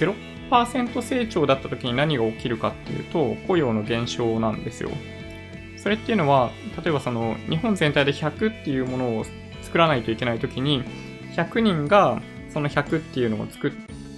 [0.51, 4.91] 0%成長だった時に何が起きるかっていうと、雇用の減少なんですよ。
[5.77, 6.51] それっていうのは、
[6.83, 9.25] 例えばその日本全体で100っていうものを
[9.63, 10.83] 作らないといけない時に、
[11.37, 12.21] 100人が
[12.53, 13.73] その100っていうのを作っ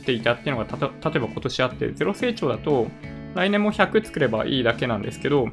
[0.04, 2.88] ていたっていうのが、例えば今年あって、ゼロ成長だと、
[3.34, 5.48] 来年も100作ればいいだけなんですけど、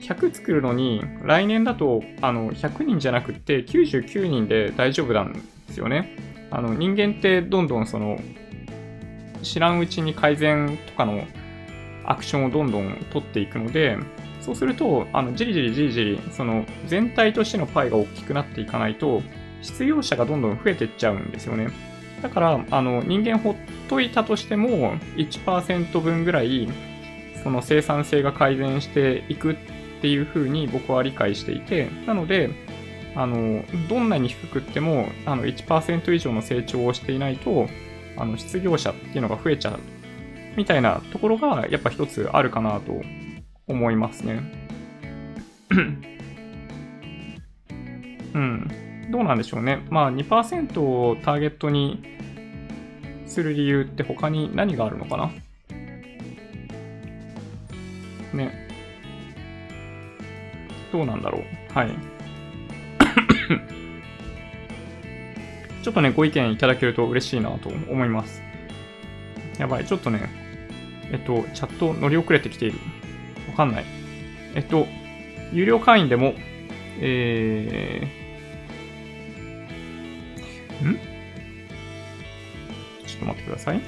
[0.00, 6.16] 100作るのに、来年だと、あの、100人じゃなくて99人で大丈夫なんですよね。
[6.50, 8.18] あの、人間ってどんどんその、
[9.42, 11.24] 知らんうちに改善とかの
[12.04, 13.98] アクションをどんどん取っていくので、
[14.40, 19.22] そうすると、あの、じりじりじりじり、その、全体としてのパイが大きくなっていかないと、
[19.60, 21.68] 失業者がどんどん増えていっちゃうんですよね。
[22.22, 23.56] だから、あの、人間ほっ
[23.88, 26.68] といたとしても、1%分ぐらい、
[27.42, 29.56] その生産性が改善していくっ
[30.00, 32.50] ていうふうに僕は理解していて、なので、
[33.14, 37.68] あの、どんなに低くっても、あの、1%以上の成長をしていないと、
[38.18, 39.80] あの、失業者っていうのが増えちゃう。
[40.56, 43.00] みたいなところが、やっぱ一つあるかなと
[43.66, 44.42] 思いますね。
[48.34, 49.10] うん。
[49.10, 49.86] どうなんでしょうね。
[49.90, 52.02] まあ2%をターゲットに
[53.26, 55.30] する理由って他に何があるのかな？
[58.34, 58.68] ね。
[60.92, 61.42] どうなんだろう。
[61.72, 62.17] はい。
[65.82, 68.42] ちょっとね、ご意見いただけると嬉しいなと思います。
[69.58, 70.28] やばい、ちょっとね、
[71.10, 72.78] えっと、チャット乗り遅れてきている。
[73.48, 73.84] わかんない。
[74.54, 74.86] えっと、
[75.52, 76.34] 有料会員でも、
[77.00, 80.96] えー、ん？
[83.06, 83.80] ちょっと待ってください。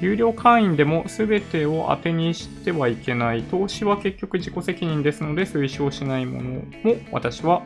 [0.00, 3.42] 有料会員でも全てを当てにしてはいけない。
[3.44, 6.62] 投資は結局自己責任ですので推奨しないものも
[7.12, 7.62] 私は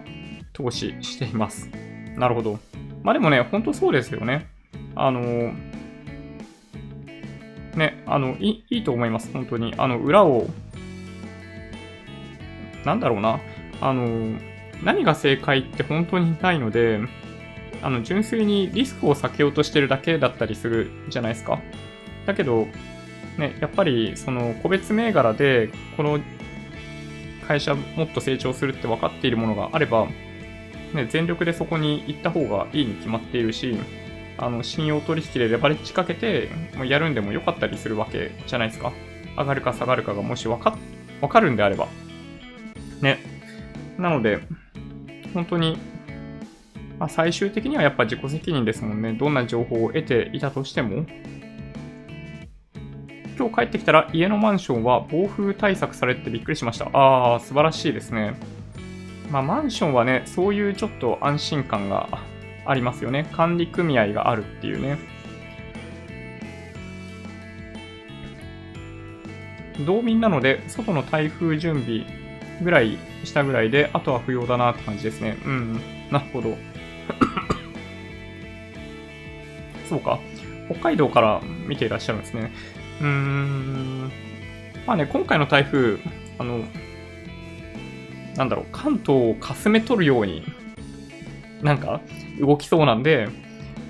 [0.60, 1.70] 投資しています。
[2.16, 2.58] なるほど。
[3.02, 4.48] まあでもね、ほんとそうですよね。
[4.94, 5.52] あの、
[7.74, 9.30] ね、あの、いいいと思います。
[9.32, 9.74] 本当に。
[9.78, 10.46] あの、裏を、
[12.84, 13.40] なんだろうな。
[13.80, 14.38] あの、
[14.82, 17.00] 何が正解って本当にないので、
[17.82, 21.60] あの、純粋にリスクを避けようとしてるだけだったりするじゃないですか。
[22.26, 22.66] だけど、
[23.38, 26.20] ね、やっぱりその個別銘柄でこの
[27.48, 30.08] 会社もっと成長するって分かっているものがあれば、
[30.94, 33.76] ね、全力でそこに行った方がいいに決まっているし、
[34.38, 38.92] あの信用取引でレバレッジかけてもうやるんでもよかったりするわけじゃないですか。
[39.36, 40.76] 上がるか下がるかがもし分か
[41.20, 41.88] 分かるんであれば。
[43.00, 43.18] ね。
[43.98, 44.40] なので、
[45.34, 45.76] 本当に、
[46.98, 49.12] まあ、最終的にはやっぱ自己責任ですもんね。
[49.12, 51.04] どんな情報を得ていたとしても、
[53.38, 56.90] 今日帰ってきたら家のマンションは暴風対策されてびっくりしました。
[56.92, 58.34] ああ、素晴らしいですね。
[59.30, 62.08] まあ、マンションはね、そういうちょっと安心感が
[62.66, 63.28] ありますよね。
[63.32, 64.98] 管理組合があるっていうね。
[69.86, 72.04] 道民なので、外の台風準備
[72.62, 75.36] ぐらいしたぐらいで、あとは不要だなって感じですね。
[75.44, 75.74] うん、
[76.10, 76.56] なるほど。
[79.88, 80.18] そうか。
[80.68, 82.52] 北海道から見ていらっしゃるんですね。
[83.00, 84.12] うーん。
[84.86, 85.98] まあね、今回の台風、
[86.38, 86.64] あの、
[88.36, 90.44] なんだろう、関東をかすめ取るように、
[91.62, 92.00] なんか、
[92.40, 93.28] 動きそうなんで、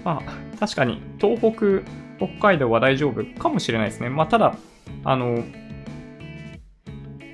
[0.04, 1.82] まあ、確かに、東北、
[2.18, 4.08] 北海道は大丈夫かもしれないですね。
[4.08, 4.56] まあ、ただ、
[5.04, 5.44] あの、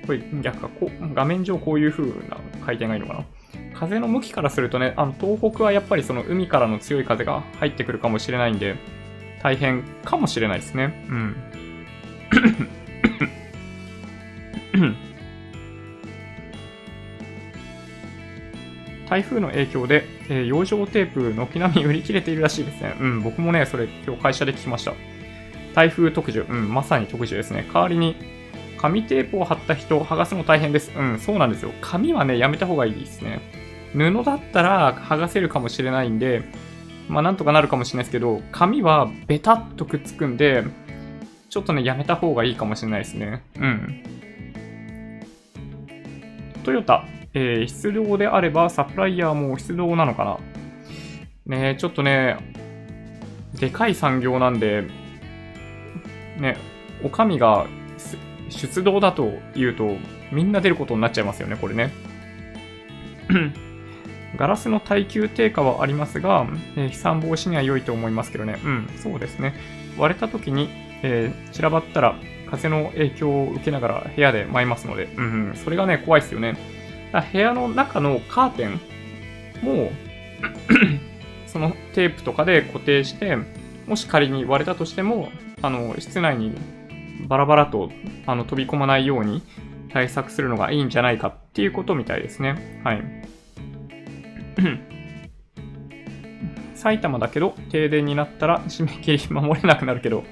[0.07, 3.25] これ逆かこう画面上こういう風な回転がいいのかな。
[3.73, 8.77] 風の向きからするとね、あの東北はやっぱりその海からの強い風が入ってくるかもしれないんで、
[9.43, 11.05] 大変かもしれないですね。
[11.09, 11.35] うん。
[19.09, 22.95] 台風の影響で、えー、養生テープ軒並み売り切れているらしいですね。
[22.99, 24.93] うん、僕もね、それ今日会社で聞きました。
[25.73, 27.65] 台風特需、うん、まさに特需ですね。
[27.73, 28.15] 代わりに、
[28.77, 30.91] 紙テープを貼った人、剥がすの大変です。
[30.95, 31.71] うん、そうなんですよ。
[31.81, 33.39] 紙はね、やめた方がいいですね。
[33.93, 36.43] 布だったら剥がせるかもしれないんで、
[37.07, 40.63] まあなんとかなるかもしれないですけど、紙はベタっとくっつくんで、
[41.49, 43.41] ちょっとね、やめた方がいいかもしれないですね。
[43.57, 44.03] うん。
[46.63, 47.05] トヨタ、
[47.39, 50.39] えー、出動であればサプライヤーも出動なのか
[51.45, 51.57] な？
[51.57, 52.37] ねちょっとね、
[53.59, 54.87] でかい産業なんで、
[56.39, 56.57] ね、
[57.03, 57.67] お上が
[58.49, 59.97] 出動だと言うと、
[60.31, 61.91] みんな出ることになっちゃいますよね、これね。
[64.35, 68.59] ガラスの耐久低下はありますが、えー、飛散防止には良いと思いますけどね。
[68.63, 69.53] うん、そうですね。
[69.97, 70.69] 割れた時に
[71.03, 72.15] えー、散らばったら
[72.49, 76.57] 風の影響を受けながら部屋で舞いますので、うん、それがね、怖いですよね。
[77.11, 78.79] 部屋の中のカーテン
[79.61, 79.91] も
[81.47, 83.37] そのテープとかで固定して、
[83.87, 85.29] もし仮に割れたとしても、
[85.61, 86.55] あの、室内に
[87.27, 87.91] バラバラと
[88.25, 89.41] あの飛び込まないように
[89.91, 92.81] 対策するのがいいんじゃないかっていうことみたいですね。
[92.83, 93.03] はい。
[96.75, 100.23] 埼玉だけど、停電になったら締め切り守れなくなるけど、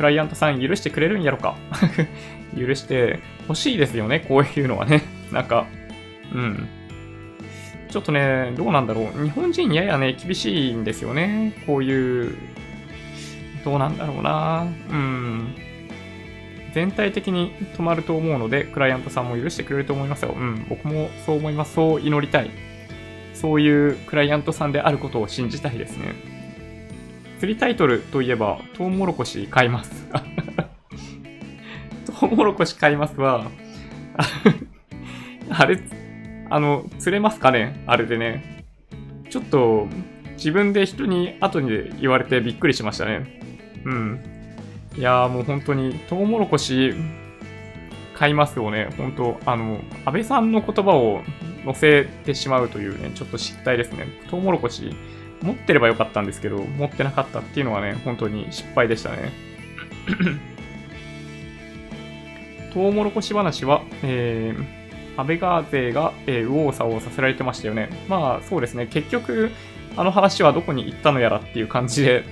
[0.00, 1.58] クライアントさん許してくれるんやろか
[2.56, 5.02] 許して欲しいですよね、こういうのはね。
[5.32, 5.66] なんか、
[6.34, 6.68] うん。
[7.88, 9.24] ちょっとね、どうなんだろう。
[9.24, 11.54] 日本人ややね、厳しいんですよね。
[11.66, 12.34] こういう、
[13.64, 14.66] どうなんだろうな。
[14.90, 15.54] うん。
[16.72, 20.34] 全体的に止まると思うので、クライアントさんも許してくれると思いますよ。
[20.36, 20.66] うん。
[20.68, 21.74] 僕もそう思います。
[21.74, 22.50] そう祈りたい。
[23.34, 26.14] そういうクライアントさんであることを信じたいですね。
[27.38, 30.06] 釣りタイトルといえば、トウモロコシ買います。
[32.20, 33.50] トウモロコシ買いますは、
[35.48, 35.80] あれ、
[36.50, 37.82] あの、釣れますかね？
[37.86, 38.66] あれでね。
[39.30, 39.88] ちょっと、
[40.36, 43.40] 自分で人に後に言われてびっくりしましたね。
[43.86, 44.20] うん。
[44.96, 46.92] いやーもう本当に、トウモロコシ
[48.14, 48.90] 買いますよね。
[48.98, 51.22] 本当あの、安倍さんの言葉を
[51.64, 54.06] 載せてしまうというね、ちょっと失態ですね。
[54.28, 54.94] トウモロコシ
[55.40, 59.32] 持ってればよかったんですけど、持ってなかったっていうのはね、本当に失敗でしたね。
[62.72, 67.90] トウモロコシ話は、えー、安倍川勢が、えー、右往左往させられてましたよね。
[68.08, 68.86] まあ、そうですね。
[68.86, 69.50] 結局、
[69.96, 72.24] あの話はどこに行ったのやらっていう感じで、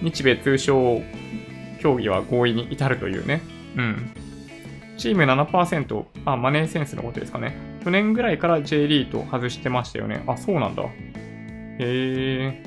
[0.00, 1.02] 日米通商
[1.80, 3.42] 協議は合意に至るというね。
[3.76, 4.12] うん。
[4.96, 7.56] チーム7%、あ、マネーセンスのことですかね。
[7.84, 10.22] 去年ぐらいから J リート外してましたよね。
[10.26, 10.84] あ、そうなんだ。
[10.84, 10.88] へ
[11.80, 12.62] え。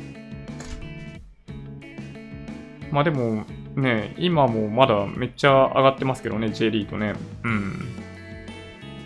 [2.91, 3.45] まあでも、
[3.75, 7.13] ね、今もまだめっちゃ上がってますけどね、J リートね。
[7.43, 7.73] うん。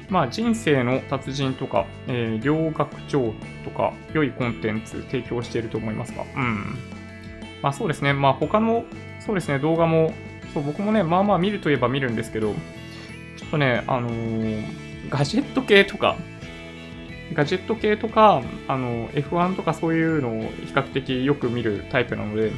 [0.09, 6.24] まあ人生の達人とか、えー、両学長とか、良いコンテンツ提供していると思いますか？
[6.36, 6.78] うん。
[7.61, 8.13] まあそうですね。
[8.13, 8.86] まあ他の、
[9.20, 10.13] そうですね、動画も、
[10.53, 12.53] そう、僕もね、まあまあ見るといえば見るんですけど、
[13.38, 14.63] ちょっとね、あのー、
[15.09, 16.15] ガジェット系とか、
[17.34, 22.51] ガジェット系とか、あの、F1 とかそういうのを比較的よく見るタイプなので、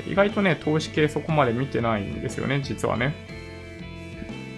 [0.00, 3.14] 意外とね、投資系そこまで見てないんですよね、実はね。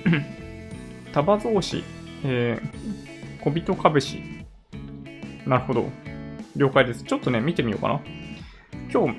[1.12, 1.84] 束増資、
[2.24, 4.22] えー、小人株式。
[5.46, 5.90] なるほど。
[6.56, 7.04] 了解です。
[7.04, 8.00] ちょっとね、見てみようかな。
[8.92, 9.18] 今日、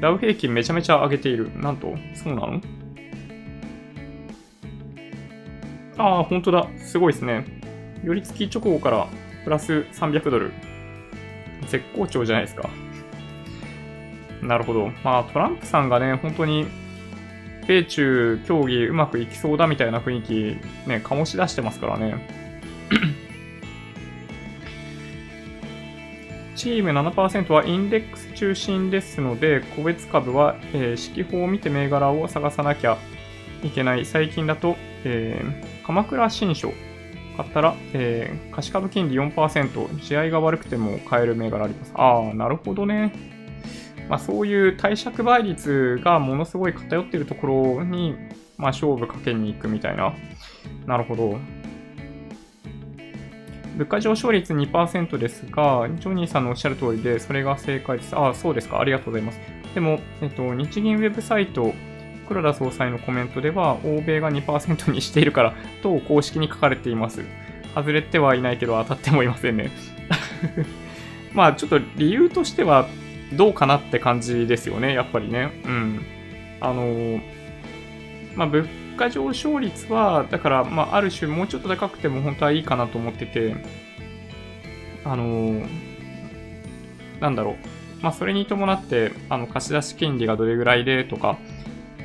[0.00, 1.50] ダウ平均めちゃめちゃ上げている。
[1.56, 2.60] なんと、そうなの？
[5.98, 6.68] ああ、本当だ。
[6.78, 7.44] すごいですね。
[8.04, 9.08] 寄り付き直後から
[9.44, 10.52] プラス300ドル。
[11.66, 12.70] 絶好調じゃないですか。
[14.42, 14.90] なるほど。
[15.04, 16.66] まあ、トランプさんがね、本当に、
[17.66, 20.32] 米中協議うまくいきそうだみたいな雰囲気、
[20.88, 22.16] ね、醸し出してますからね。
[26.56, 32.96] チーム7%はインデックス中心ですので、個別株は、えー、指揮法を見て銘柄を探さなきゃ
[33.62, 34.06] いけない。
[34.06, 36.72] 最近だと、えー、鎌倉新書
[37.36, 41.92] 買ったら、えー、貸株金利4%、試合が悪くても買える銘柄あります。
[41.94, 43.37] ああ、なるほどね。
[44.08, 47.46] まあ、そういう貸借倍率がものすごい偏っているとこ
[47.78, 48.14] ろに、
[48.56, 50.14] まあ、勝負かけに行くみたいな。
[50.86, 51.38] なるほど。
[53.76, 58.16] 物価上昇率2%ですが、ジョニーさんのおっしゃる通りで、それが正解です。
[58.16, 58.80] ああ、そうですか。
[58.80, 59.40] ありがとうございます。
[59.72, 61.72] でも、えっと、日銀ウェブサイト、
[62.26, 67.22] 黒田総裁のコメントでは、欧米が2%にしているから、と公式に書かれています。
[67.74, 69.70] 外れてはいないけど、当たってもいませんね。
[71.32, 72.88] まあ、ちょっと理由としては、
[73.32, 75.50] どうかなって感じですよね、やっぱりね。
[75.64, 76.00] うん。
[76.60, 77.20] あの、
[78.34, 78.66] まあ、物
[78.96, 83.56] 価上昇率は、だから、まあ、ある種もうちょっと高くても本当はいいかなと思ってて、
[85.04, 85.66] あの、
[87.20, 87.54] なんだろう。
[88.00, 91.38] まあ、それに伴って、あの、貸し出し金利がどれぐらいでとか、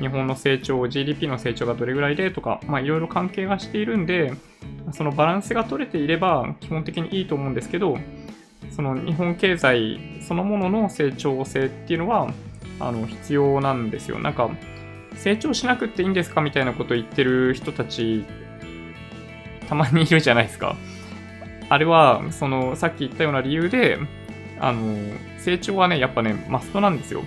[0.00, 4.32] 日本の成長、GDP の成長がどれぐらいでとか、まあ、いろいろ関係がしているんで、
[4.92, 7.98] そのバランスが取れていれば基本的にいいと思うんですけど、
[8.70, 12.32] その日本経済そのものの成長性っていうのは、
[12.80, 14.18] あの、必要なんですよ。
[14.18, 14.50] なんか、
[15.16, 18.24] 成長しなくていいんですかみたいなこと言ってる人たち、
[19.68, 20.76] たまにいるじゃないですか。
[21.68, 23.98] あれは、その、さっき言ったような理由で、
[24.60, 24.96] あの、
[25.38, 27.24] 成長はね、やっぱね、マストなんですよ。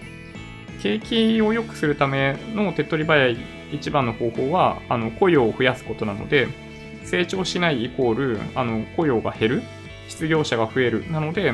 [0.82, 3.38] 景気を良くするための手っ取り早い
[3.72, 6.48] 一番の方法は、あの、雇用を増やすことなので、
[7.04, 9.64] 成長しないイコール、あの、雇用が減る
[10.08, 11.10] 失業者が増える。
[11.12, 11.53] なので、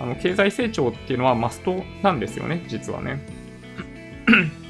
[0.00, 3.20] あの経済成長っていうのはマストなんですよね、実はね。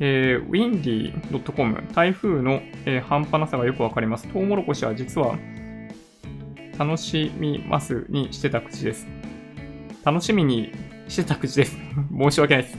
[0.00, 4.26] えー、windy.com 台風の、えー、半端なさがよくわかります。
[4.28, 5.38] トウモロコシは実は
[6.78, 9.06] 楽しみますにしてた口です。
[10.04, 10.72] 楽しみに
[11.08, 11.76] してた口です。
[12.16, 12.78] 申し訳ないです。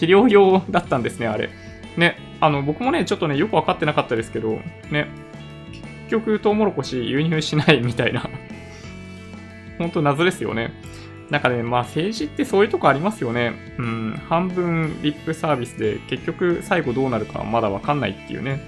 [0.00, 1.50] 飼料用だったんですね、あれ。
[1.96, 4.58] ね、あの、僕もね、ちょっとね、よくわかってなかったですけど、
[4.90, 5.06] ね、
[6.14, 8.28] 局トウモロコシ輸入しないみたいな
[9.78, 10.72] 本当謎ですよね。
[11.30, 13.54] なんかね、まあ政治ってそういうとこありますよね。
[13.78, 18.60] うん、半分リップサービスで結局最後どうなるかまだわかんないっていうね。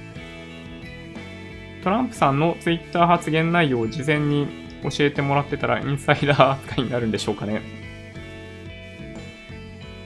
[1.84, 4.48] トランプさんのツイッター発言内容を事前に
[4.82, 7.60] 教えてもらってたらインサイダー扱いになるんでしょうかね。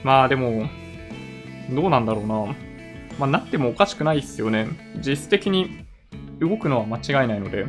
[0.03, 0.69] まあでも、
[1.71, 2.55] どうなんだろうな。
[3.17, 4.67] まあなってもおかしくないっすよね。
[4.97, 5.85] 実質的に
[6.41, 7.65] 動くのは間違いないので。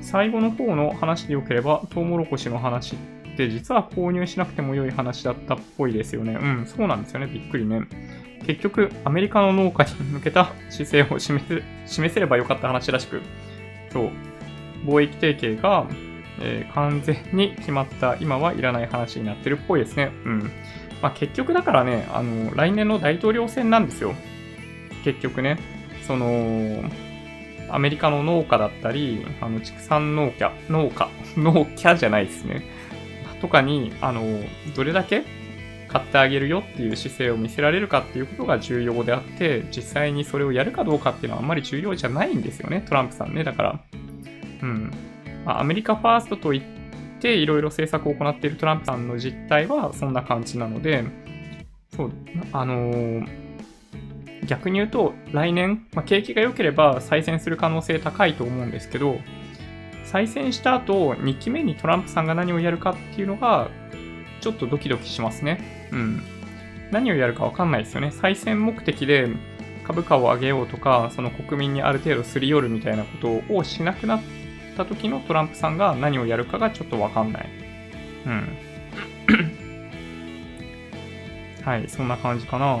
[0.00, 6.38] 最後の方の話でよければ、トウモロコシの話って実は購入しなくても良い話だったっぽいですよね。
[6.40, 7.26] うん、そうなんですよね。
[7.26, 7.82] びっくりね。
[8.46, 13.20] 結局、アメリカの農家に向けた姿勢を示せ示せればよかった話らしく、
[13.92, 14.10] そう、
[14.84, 15.86] 貿易提携が、
[16.40, 20.10] えー、完全に決まった今はいらない話になってるっぽいですね。
[20.24, 20.50] うん。
[21.02, 24.14] まあ、結局だからね、あの、来年の大統領選なんですよ。
[25.04, 25.58] 結局ね。
[26.10, 26.82] その、
[27.68, 31.08] アメリカの農家だったり、あの、畜産農家、農家、
[31.38, 32.64] 農家じゃないですね。
[33.40, 34.22] とかに、あの、
[34.74, 35.22] どれだけ
[35.86, 43.44] 買ってあげるよっていう姿勢を見せられるかっていうことが重要であって、実際にそれをやるかどうかっていうのはあんまり重要じゃないんですよね、トランプさんね。
[43.44, 43.80] だから、
[44.62, 44.90] うん。
[45.44, 46.64] まあ、アメリカファーストと言っ
[47.20, 51.04] ていろいろ政策を行っているトランプさんの実態はそんな感じなので、
[51.94, 52.12] そう、
[52.52, 53.49] あのー、
[54.46, 59.18] 逆に言うと来年、まあ、景気が良ければ再選する可能性高いと思うんですけど、
[60.04, 63.68] 再選した後、2期目にトランプさんが何をやるかっていうのが、
[64.40, 65.88] ちょっとドキドキしますね。
[65.92, 66.22] うん。
[66.90, 68.10] 何をやるかわかんないですよね。
[68.10, 69.28] 再選目的で
[69.86, 74.22] 株価を上げようとか、その国民にある程度すり寄るみたいなことをしなくなっ
[74.76, 77.48] た時のトランプさんが何をやるかがちょっとわかんない。
[78.26, 78.48] うん。
[81.64, 82.80] はい、そんな感じかな。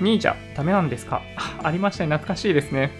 [0.00, 1.22] 2位じゃダメなんですか？
[1.62, 2.10] ありましたね。
[2.10, 2.90] 懐かしいですね。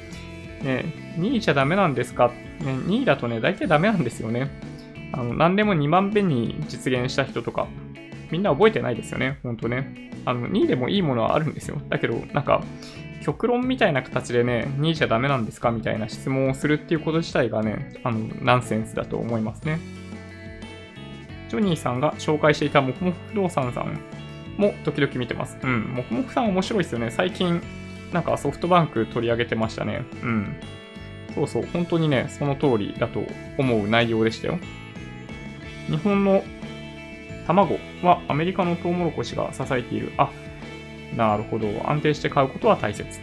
[0.62, 0.84] ね、
[1.18, 4.50] 2位じゃダメなんですか、ね、2位だとね、大体ダメなんですよね。
[5.12, 7.68] あの、何でも2万遍に実現した人とか、
[8.32, 10.10] みんな覚えてないですよね、ほんとね。
[10.24, 11.80] あの、2位でもいいものはあるんですよ。
[11.88, 12.60] だけど、なんか、
[13.22, 15.70] 極論みたいな形でね、2位じゃダメなんですか？
[15.70, 19.78] みたいな質問をするっていうこと自体がね、あの、ナンセンスだと思いますね。
[21.48, 23.98] ジョニーさんが紹介していたもふもふ不動産さん
[24.58, 25.56] も時々見てます。
[25.62, 25.84] うん。
[25.94, 27.10] もふもふさん面白いですよね。
[27.10, 27.62] 最近、
[28.12, 30.04] なんかソフトバンク取り上げてましたね。
[30.22, 30.56] うん。
[31.34, 31.66] そうそう。
[31.72, 33.24] 本当にね、その通りだと
[33.56, 34.58] 思う内容でしたよ。
[35.88, 36.42] 日本の
[37.46, 40.12] 卵はアメリカのトウモロコシが支えている。
[40.18, 40.30] あ、
[41.16, 41.68] なるほど。
[41.88, 43.20] 安定して買うことは大切。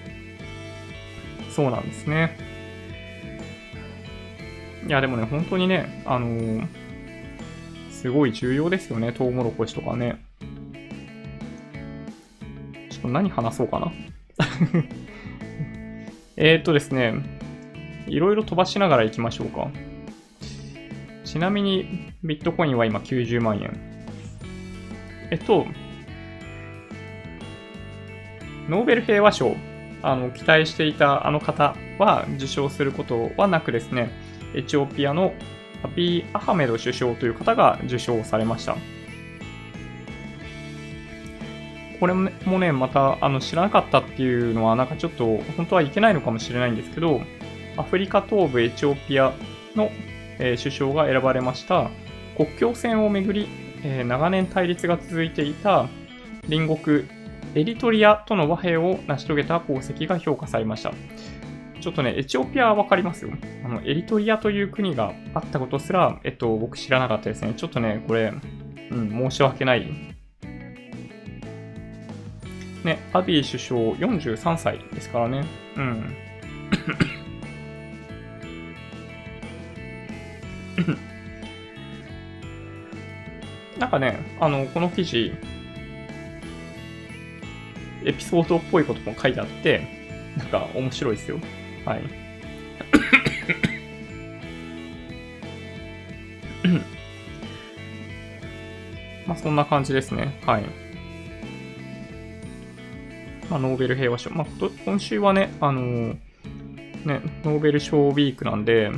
[1.50, 2.38] そうなんですね。
[4.88, 6.68] いや、でもね、本当にね、あのー、
[7.92, 10.25] すごい重要ですよね、トウモロコシとかね。
[12.96, 13.92] ちょっと何話そうかな。
[16.38, 17.16] えっとですね、
[18.08, 19.70] いろいろ飛ばしながら行きましょうか。
[21.26, 23.78] ちなみに、ビットコインは今90万円。
[25.30, 25.66] えっと、
[28.70, 29.58] ノーベル平和賞、
[30.02, 34.10] あの、期待していたあの方は受賞することはなくですね、
[34.54, 35.34] エチオピアの
[35.84, 38.78] アビー・アハメド首相という方が受賞されました。
[42.00, 47.22] これもね、またあの知らなかったっていうのは、なんかちょっと本当はいけないのかもしれないんですけど、
[47.78, 49.34] アフリカ東部エチオピア
[49.76, 49.92] の、
[50.40, 51.90] えー、首相が選ばれました
[52.38, 53.48] 国境線をめぐり、
[53.84, 55.88] えー、長年対立が続いていた
[56.50, 57.08] 隣国
[57.56, 60.94] エリトリアとの和平を成し遂げた功績が評価されました。
[61.80, 63.32] ちょっとね、エチオピアはわかりますよ。
[63.64, 67.54] あの、エリトリアという国があったことすら、えっと、僕知らなかったですね。
[67.56, 68.34] ちょっとね、これ、
[68.92, 70.15] うん、申し訳ない。
[72.86, 73.82] ね、アビー首相
[74.14, 75.46] 43歳ですからね。
[75.76, 76.16] うん。
[83.80, 85.34] なんかね、あの、この記事、
[88.06, 89.82] エピソードっぽいことも書いてあって、
[90.38, 91.40] なんか面白いですよ。
[91.86, 92.02] はい。
[99.26, 100.40] まあそんな感じですね。
[100.46, 100.85] はい。
[103.56, 104.32] まあノーベル平和賞。
[104.32, 104.48] まあ
[104.84, 106.14] 今週はね、あのー、
[107.06, 108.92] ね、ノーベル賞ウィークなんで、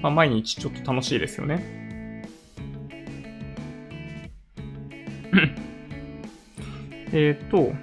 [0.00, 1.76] まあ毎日ちょっと楽しいですよね。
[7.12, 7.74] えっと、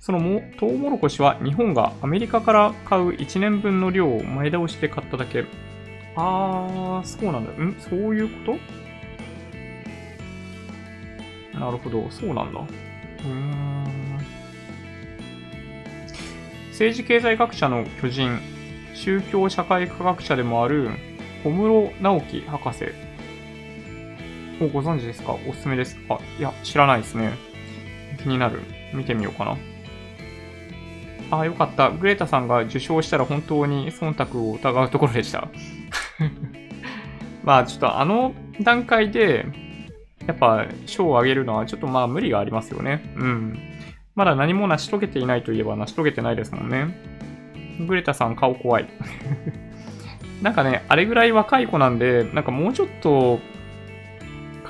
[0.00, 5.44] そのもトウモロコシは日本がアメリカから買う1年分の量を前倒しで買っただけ。
[6.16, 7.52] あー、そうなんだ。
[7.52, 7.76] ん？
[7.78, 8.58] そういうこ
[11.54, 11.58] と？
[11.60, 12.58] なるほど、そうなんだ。
[12.60, 13.79] うーん。
[16.80, 18.38] 政治経済学者の巨人、
[18.94, 20.88] 宗教社会科学者でもある
[21.44, 22.84] 小室直樹博士
[24.64, 25.36] をご存知ですか？
[25.46, 27.34] おすすめですかいや、知らないですね。
[28.22, 28.62] 気になる。
[28.94, 29.58] 見てみようかな。
[31.30, 31.90] ああ、よかった。
[31.90, 35.48] グレータさんが受賞したら本当に忖度を疑うところでした。
[37.44, 39.44] まあ、ちょっとあの段階で、
[40.26, 43.12] やっぱ賞をあげるのはちょっとまあ無理がありますよね。
[43.16, 43.58] うん。
[44.20, 46.94] まだ何も成し遂げていないといえば成し遂げてないですもんね。
[47.86, 48.86] グレタさん顔怖い。
[50.42, 53.40] なんかね、あれぐらい若い子なんで、なんかもうちょっと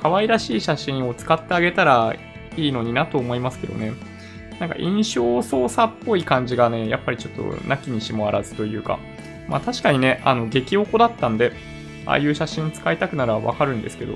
[0.01, 2.15] 可愛らしい写真を使ってあげたら
[2.55, 3.91] いいのになと思いますけどね。
[4.57, 8.99] なんか印象操作っぽい感じがね、やっぱりちょっとなきにしもあらずというか、
[9.49, 11.51] まあ確かにね、あの、激おこだったんで、
[12.05, 14.13] ああいう写真使いたくならわかるんですけど、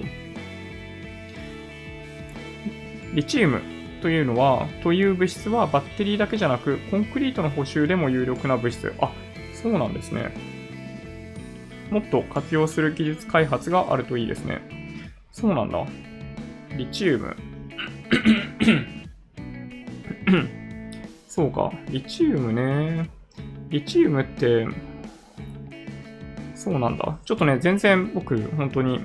[3.13, 3.74] リチウム
[4.05, 8.93] というのは、という物質はバッテリーだけじゃなく、コンクリートの補修でも有力な物質。
[9.01, 9.11] あ、
[9.51, 10.31] そうなんですね。
[11.89, 14.61] もっと活用する技術開発があるといいですね。
[15.31, 15.83] そうなんだ。
[16.77, 17.35] リチウム。
[21.27, 21.71] そうか。
[21.89, 23.09] リチウムね。
[23.69, 24.67] リチウムって、
[26.53, 27.17] そうなんだ。
[27.25, 28.99] ちょっとね、全然僕、本当に、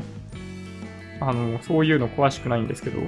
[1.20, 3.00] あの、そういうの詳しくないんですけど、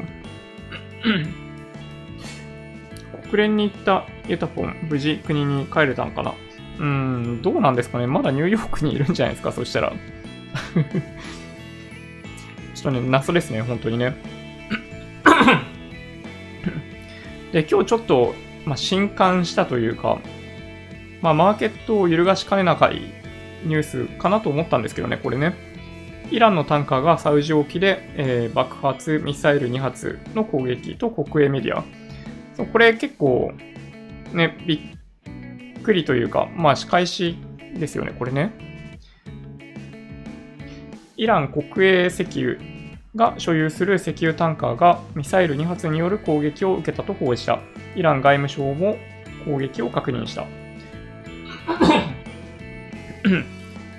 [3.32, 6.32] 国連に行ったユタポン、無事国に帰れたんかな？
[6.32, 9.90] うーん、どうなんですかねまだニューヨークにいるんじゃないですかそしたら。
[12.74, 14.14] ちょっとね、謎ですね、本当にね。
[17.52, 18.34] で、今日ちょっと、
[18.66, 20.18] まあ、震撼したというか、
[21.22, 23.00] まあ、マーケットを揺るがしかねなかい
[23.64, 25.54] ニュースかなと思ったんですけどね、これね。
[26.30, 31.82] イランのタンカーがサウジ沖で、えー、爆発ミサイル2発の攻撃と国営メディア。
[32.56, 33.52] そうこれ結構、
[34.32, 34.96] ね、び
[35.78, 37.36] っくりというか、まあ仕返し
[37.74, 38.52] ですよね、これね。
[41.16, 42.56] イラン国営石油
[43.14, 47.60] が所有する石油タンカーがミサイル2発による攻撃を受けたと報じた。
[47.94, 48.96] イラン外務省も
[49.44, 50.46] 攻撃を確認した。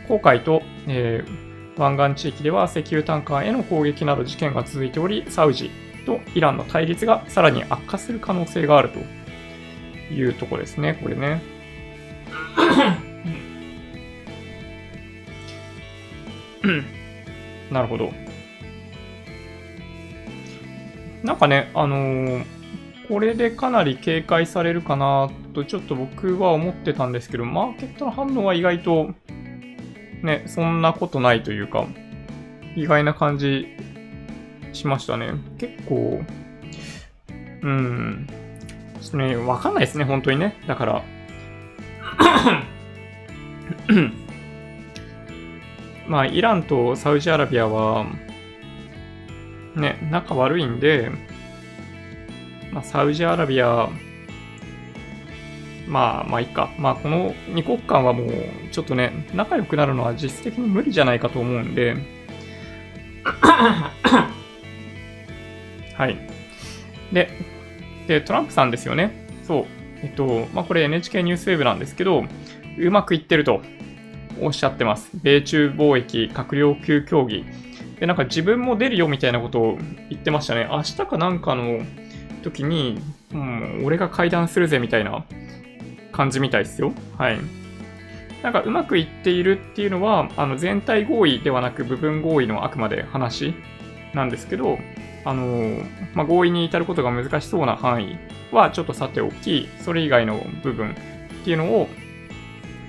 [0.07, 5.71] 航海と、えー、湾岸地域では石油タンカーへの攻撃など事件が続いており、サウジ
[6.05, 8.99] とイランの対立がさらに悪化する可能性があると
[10.13, 11.41] いうとこですね、これね。
[17.71, 18.13] なるほど。
[21.23, 22.45] なんかね、あのー、
[23.07, 29.11] これでかなり警戒されるかなとちょっと僕は思ってたんですけど、マーケットの反応は意外と
[30.21, 31.85] ね、そんなことないというか、
[32.75, 33.67] 意外な感じ
[34.73, 35.33] しましたね。
[35.57, 36.21] 結構、
[37.61, 38.27] うん、
[39.01, 40.61] ちょっとね、わかんないですね、本当にね。
[40.67, 41.03] だから、
[46.07, 48.05] まあ、イランとサウジアラビアは、
[49.75, 51.11] ね、仲悪いんで、
[52.71, 53.89] まあ、サウジアラビア、
[55.87, 56.71] まあ、まあいいか。
[56.77, 58.29] まあ、この二国間はもう、
[58.71, 61.95] ちょっとね、仲良くなるのは実質的に無理じゃないかと思うんで、
[66.03, 66.17] はい。
[67.13, 67.29] で、
[68.07, 69.25] で、トランプさんですよね。
[69.43, 69.65] そう。
[70.01, 72.25] えっと、まあ、これ NHK ニュースウェブなんですけど、
[72.77, 73.61] うまくいってると
[74.41, 75.09] おっしゃってます。
[75.13, 77.45] 米中貿易閣僚級協議。
[78.01, 79.77] で、なんか自分も出るよみたいなことを
[80.09, 80.67] 言ってましたね。
[80.69, 81.79] 明日かなんかの
[82.41, 82.99] 時に、
[83.31, 85.23] うん、俺が会談するぜみたいな
[86.11, 86.91] 感じみたいですよ。
[87.17, 87.37] はい。
[88.41, 93.53] なんかうまくいっているっていうのは、あの全体合意ではなく部分合意のあくまで話
[94.13, 94.79] なんですけど、
[95.25, 95.81] あの
[96.13, 98.17] まあ、合意に至ることが難しそうな範囲
[98.51, 100.95] はちょっとさておき、それ以外の部分っ
[101.45, 101.87] ていうのを、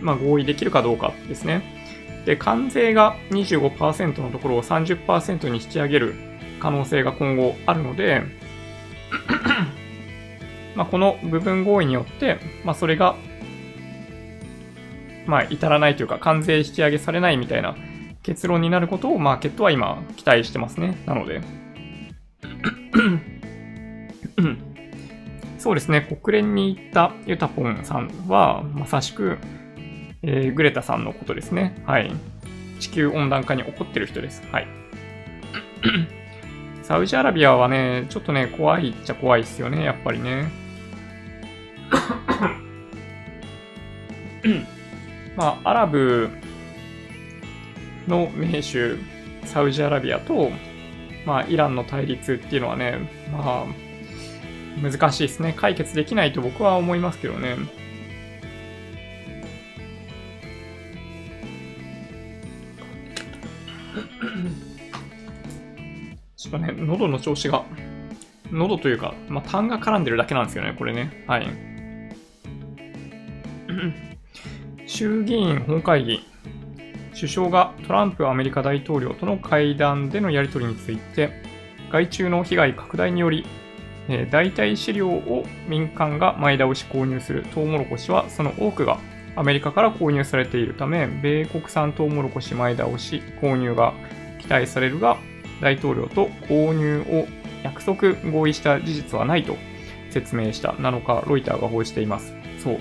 [0.00, 1.62] まあ、合意できるかどうかですね。
[2.26, 6.14] で、関税が25%のところを30%に引き上げる
[6.60, 8.22] 可能性が今後あるので、
[10.74, 13.14] まあこの部分合意によって、まあ、それが、
[15.26, 17.76] まあ、至らないというか、関税引き上げされないみたいな
[18.22, 20.98] 結論になることをマーケットは今期待してますね。
[21.06, 21.63] なので。
[25.64, 29.38] そうですね、国連に行ったユタポンさんは、まさしく、
[30.22, 31.82] えー、グレタさんのことですね。
[31.86, 32.12] はい。
[32.80, 34.42] 地球温暖化に起こってる人です。
[34.52, 34.66] はい。
[36.84, 40.50] サウジアラビアはね、ちょっとね、怖いっちゃ怖いっすよね、やっぱりね。
[45.34, 46.28] まあ、アラブ
[48.06, 48.98] の盟主、
[49.44, 50.52] サウジアラビアと、
[51.24, 55.54] まあ、イランの対立っていうのはね、まあ、難しいですね。
[55.56, 57.54] 解決できないと僕は思いますけどね。
[66.36, 67.64] ちょっとね、喉の調子が、
[68.50, 71.24] 喉というか、まあ、痰が絡んでるだけなんですよね、これね。
[71.26, 71.46] はい。
[74.86, 76.33] 衆議院本会議。
[77.14, 81.30] 首相がトランプアメリカ大統領との会談でのやり取りについて、
[81.90, 83.46] 害虫の被害拡大により、
[84.08, 88.98] えー、代替飼料を民間が前倒し購入するトウモロコシはその多くが
[89.36, 93.94] アメリカから購入されているため、米国産トウモロコシ前倒し購入が
[94.40, 95.16] 期待されるが、
[95.60, 97.26] 大統領と購入を
[97.62, 99.56] 約束合意した事実はないと
[100.10, 102.34] 説明した7日、ロイターが報じています。
[102.62, 102.78] そう。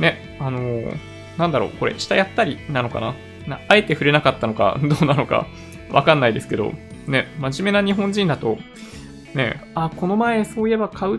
[0.00, 0.96] ね、あのー、
[1.38, 3.14] なんだろう、これ、下やったりなのかな？
[3.50, 5.46] なあえて触れなかったのか、 どうなのか、
[5.90, 6.72] わかんないですけど、
[7.06, 8.58] ね、真面目な日本人だと、
[9.34, 11.18] ね、あ、この前そういえば買うっ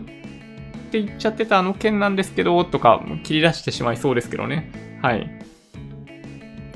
[0.90, 4.70] て言っちゃってたあの件なんですけど、とか切り出してしまいそうですけどね。
[5.00, 5.30] はい。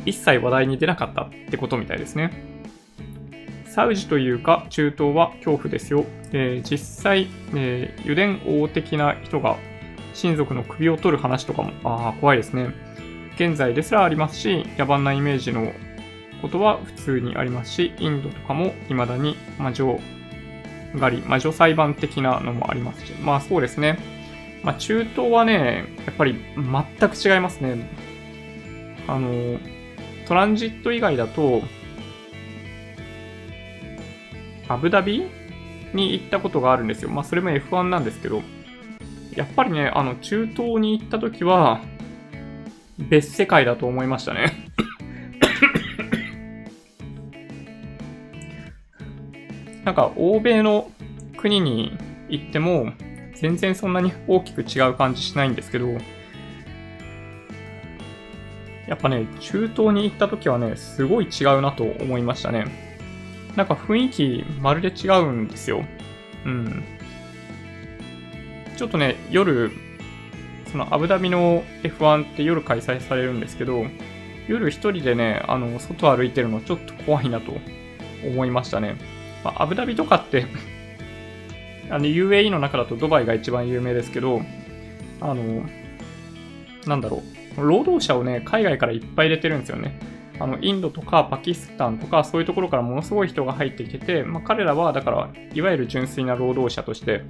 [0.07, 2.30] 一切話題に出なかったってことみたいですね。
[3.66, 6.07] サウジというか中東は恐怖ですよ。
[6.32, 9.59] えー、実際、えー、油田王的な人が
[10.14, 12.70] 親族の首を取る話とかも、ああ、怖いですね。
[13.37, 15.72] 現在ですらありますし、野蛮なイメージの
[16.41, 20.01] ことは普通にありますし、インドとかも未だに魔女
[20.99, 23.99] 狩り、魔女裁判的なのもありますし、まあそうですね。
[24.62, 27.91] まあ中東はね、やっぱり全く違いますね。
[29.07, 29.59] あの、
[30.26, 31.62] トランジット以外だと、
[34.68, 35.26] アブダビ
[35.93, 37.11] に行ったことがあるんですよ。
[37.11, 38.43] まあそれも F1 なんですけど、
[39.34, 41.82] やっぱりね、あの中東に行った時は、
[42.99, 44.70] 別世界だと思いましたね
[49.84, 50.90] なんか欧米の
[51.36, 51.97] 国に
[52.28, 52.92] 行っても
[53.36, 55.88] 全然そんなに大きく違う感じしないんですけど、
[58.86, 62.66] やっぱね、中東に行った時はね、すごい違うなと思いましたね。
[63.57, 65.84] なんか雰囲気まるで違うんですよ。
[66.44, 66.84] うん。
[68.76, 69.70] ちょっとね、夜、
[70.70, 73.86] そのアブダビの F1 って夜開催されるんですけど、
[74.48, 77.52] 夜一人でね、あの、外歩いてるのちょっと怖いなと
[78.24, 78.96] 思いましたね。
[79.44, 80.46] まあ、アブダビとかって
[81.90, 84.42] あの、UAE の中だとドバイが一番有名ですけど、
[85.20, 85.64] あの、
[86.86, 87.22] なんだろ
[87.56, 89.98] う、労働者をね、海外からいっぱい入れてるんですよね。
[90.39, 97.22] あの、インドとかパキスタンとかそういうところからものすごい人が入ってきてて、まあ、彼らはだから、いわゆる純粋な労働者として、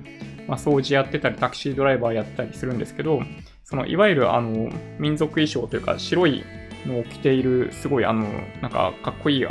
[0.49, 3.21] まあ、掃除やってたり、タクシードライバーやったりするんですけど、
[3.65, 6.45] その、いわゆるあの、民族衣装というか、白い
[6.87, 8.27] のを着ている、すごいあの、
[8.61, 9.47] なんか、かっこいい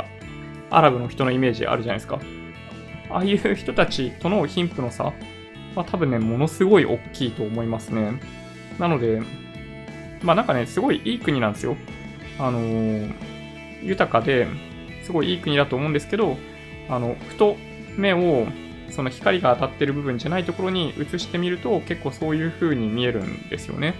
[0.70, 2.20] アラブの人のイメージあるじゃないですか。
[3.10, 5.12] ああいう人たちとの貧富の差
[5.74, 8.20] は多分ね、ものすごい大きいと思いますね。
[8.78, 9.22] なので、
[10.22, 11.76] まあなんかね、すごいいい国なんですよ。
[12.38, 13.14] あのー、
[13.86, 14.46] 豊かで、
[15.02, 16.36] すごいいい国だと思うんですけど、
[16.88, 17.56] あの、ふと
[17.96, 18.46] 目を
[18.90, 23.94] その光が当たってる部分じゃないところに映してみると結構そういう風に見えるんですよね。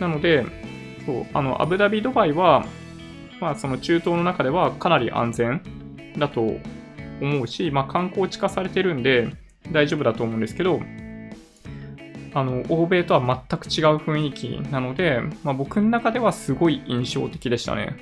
[0.00, 0.44] なので、
[1.06, 2.66] そう、あの、アブダビ、ドバイは、
[3.40, 5.62] まあその中東の中ではかなり安全
[6.18, 6.58] だと
[7.20, 9.28] 思うし、まあ観光地化されてるんで
[9.72, 10.80] 大丈夫だと思うんですけど、
[12.34, 17.96] あの、欧米とは全く違う雰囲気なので、まあ僕の中ではすごい印象的でしたね。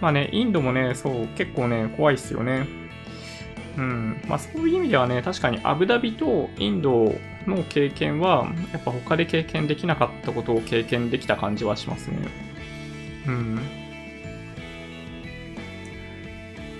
[0.00, 2.66] まあね、インドもね、そう、結構ね、怖いっすよね。
[3.76, 4.20] うん。
[4.26, 7.14] まあそういう意味ではね、確かにアブダビとインド
[7.46, 12.16] の経験は、やっぱ他で経験できなかったことを経験できた感じはしますね。
[13.26, 13.60] うん。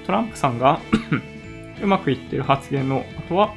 [0.07, 0.81] トランプさんが
[1.83, 3.55] うまくいってる発言の後は、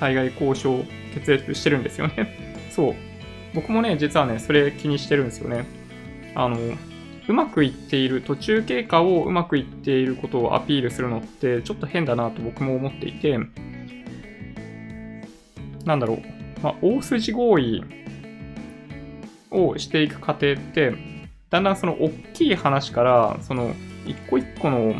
[0.00, 2.56] 対外交渉決裂してるんですよね。
[2.70, 3.07] そう。
[3.54, 5.64] 僕もね、実はね、それ気にしてるんですよね。
[6.34, 6.56] あの、
[7.28, 13.38] うまくいっている、途中経過をうまくいっていることをアピールするのってちょっと変だなと僕も思っていて、
[15.84, 16.22] なんだろう、
[16.62, 17.84] まあ、大筋合意
[19.50, 20.94] をしていく過程って、
[21.50, 23.74] だんだんその大きい話から、その
[24.06, 24.94] 一個一個の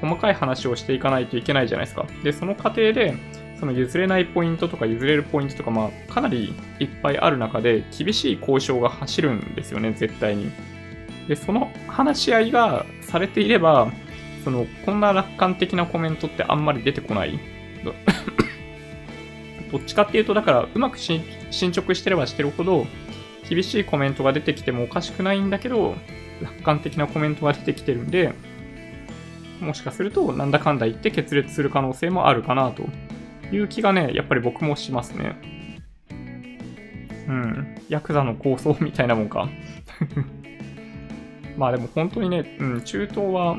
[0.00, 2.06] 細かい話をしていかないといけないじゃないですか。
[2.22, 3.14] で、その過程で、
[3.60, 10.50] その譲れないポイントとか譲れるポイントとか、まあ、かなりいっぱいある中で、厳しい交渉が走るんですよね、絶対に。
[11.28, 13.92] で、その話し合いがされていれば、
[14.44, 17.38] その、こんな楽観的なコメントってあんまり出てこない。
[17.84, 17.90] ど
[19.78, 22.86] っちかっていうと、だから、うまく進捗してればしてるほど、
[23.46, 25.96] 厳しいコメントが出てきてもおかしくないんだけど、
[26.40, 28.32] 楽観的なコメントが出てきてるんで、
[29.60, 32.84] もしかすると、なんだかんだ言って決裂する可能性もあるかなと
[33.52, 35.36] いう気がね、やっぱり僕もしますね。
[37.28, 37.76] うん。
[37.88, 39.48] ヤクザの構想みたいなもんか。
[41.56, 43.56] まあでも本当にね、うん、中東は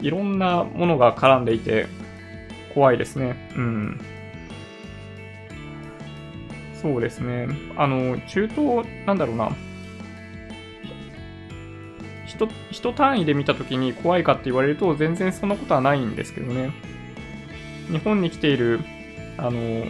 [0.00, 1.86] いろんなものが絡んでいて
[2.74, 3.36] 怖いですね。
[3.56, 4.00] うん。
[6.74, 7.48] そうですね。
[7.76, 9.50] あの、中東、なんだろうな。
[12.26, 16.70] 人、人単位で見たときに怖いかって言われると全然そんなことはないんですけどね。
[17.90, 18.80] 日本に来ている、
[19.36, 19.86] あの、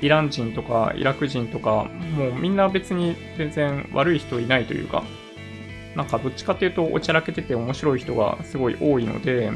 [0.00, 1.84] イラン人とかイラク人とか、
[2.16, 5.04] もうみんな別に全然悪い人いないというか、
[5.96, 9.52] なんかどっちかっていうとおちゃらけてて面白い人がすごい多いので、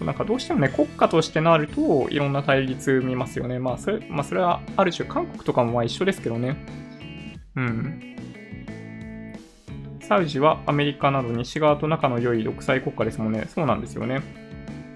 [0.00, 3.58] なんかどうしてもね、国家としてなると、いろんな対立見ますよね。
[3.58, 6.56] まあ、それ、まあ、それはある種、韓国とかもまあ一緒ですけどね。
[7.56, 8.16] うん。
[10.00, 13.46] サウジはアメリカなど西側と仲の良い独裁国家ですもんね。
[13.48, 14.22] そうなんですよね。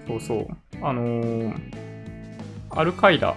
[0.07, 0.47] そうそう。
[0.81, 1.53] あのー、
[2.69, 3.35] アルカイダ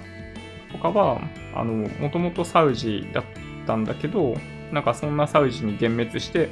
[0.73, 1.21] とかは、
[1.55, 3.25] あの、もともとサウジだっ
[3.67, 4.37] たんだけど、
[4.73, 6.51] なんかそんなサウジに幻滅して、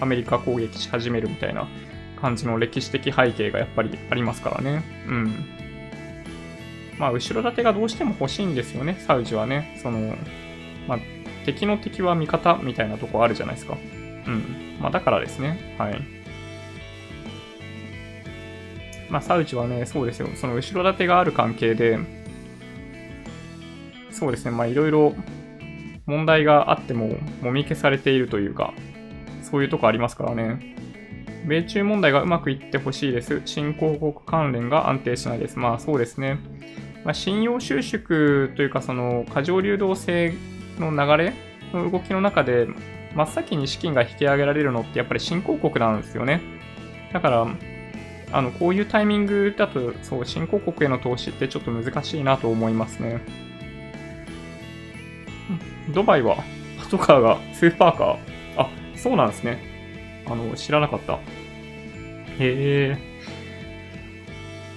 [0.00, 1.68] アメリカ攻撃し始めるみたいな
[2.20, 4.82] 感じの歴史的背景がやっぱりありますからね。
[5.06, 5.44] うん。
[6.98, 9.78] まあ、後ろ盾がどうしても欲しいんですよね、サウジはね。
[9.82, 10.14] その、
[10.86, 10.98] まあ、
[11.44, 13.76] 敵の敵は味方みたいなとこあるじゃないですか。
[14.26, 14.78] うん。
[14.80, 15.76] まあ、だからですね。
[15.78, 16.23] はい。
[19.08, 20.28] まあ、サウジはね、そうですよ。
[20.34, 21.98] その後ろ盾がある関係で、
[24.10, 24.50] そうですね。
[24.50, 25.14] まあ、いろいろ
[26.06, 28.72] 問題があっても、もみ消されているというか、
[29.42, 30.74] そういうとこありますからね。
[31.46, 33.42] 米中問題がうまくいってほしいです。
[33.44, 35.58] 新興国関連が安定しないです。
[35.58, 36.38] まあそうですね。
[37.04, 40.32] まあ、信用収縮というか、その過剰流動性
[40.78, 41.34] の流れ
[41.72, 42.66] の動きの中で、
[43.14, 46.40] 真っ先に資金が引き上げられるのってやっぱり新興国なんですよね。
[47.12, 47.46] だから、
[48.34, 53.20] あの、こういうタイミングだと、そう、新興国への投資ってちょっと難しいなと思いますね。
[55.94, 56.36] ドバイは
[56.80, 58.18] パトカーがスーパーカー。
[58.56, 59.58] あ、そうなんですね。
[60.26, 61.14] あの、知らなかった。
[61.14, 61.20] へ
[62.40, 62.98] え。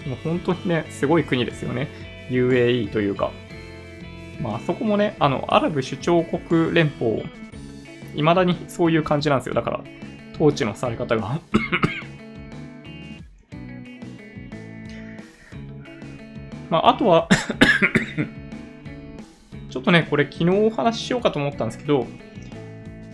[0.08, 1.88] もう本当にね、すごい国ですよね。
[2.30, 3.32] UAE というか。
[4.40, 7.24] まあ、あそこもね、あの、アラブ首長国連邦、
[8.16, 9.56] 未だにそういう感じなんですよ。
[9.56, 9.82] だから、
[10.36, 11.40] 統治のされ方が
[16.70, 17.28] まあ、あとは
[19.70, 22.08] ちょっとね、これ昨日お話ししようかと思ったんですけど、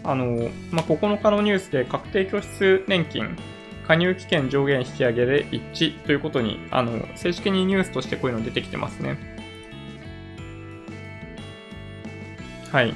[0.03, 3.35] あの、まあ、9日のニュースで確定拠出年金、
[3.87, 9.17] 加入期限上限引き上げで一致ということに、あの、正式にニュースとしてこういうの出てきてますね。
[12.71, 12.93] はい。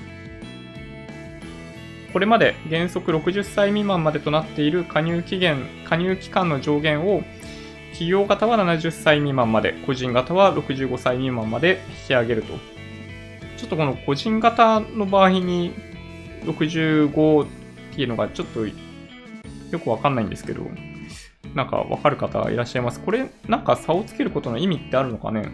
[2.13, 7.21] これまで原則60歳未満までとなっている加入期限、加入期間の上限を
[7.91, 12.53] 企業型は70歳未満まで、個人型は65歳未満まで引き上げると。
[13.57, 15.73] ちょっとこの個人型の場合に
[16.43, 17.47] 65っ
[17.95, 18.73] ていうのがちょっとよ
[19.83, 20.61] くわかんないんですけど、
[21.55, 22.99] なんかわかる方いらっしゃいます？
[22.99, 25.49] これ、なんか差をつけることの意味ってあるのかね？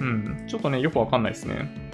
[0.00, 1.85] うん、ちょっとね、よくわかんないですね。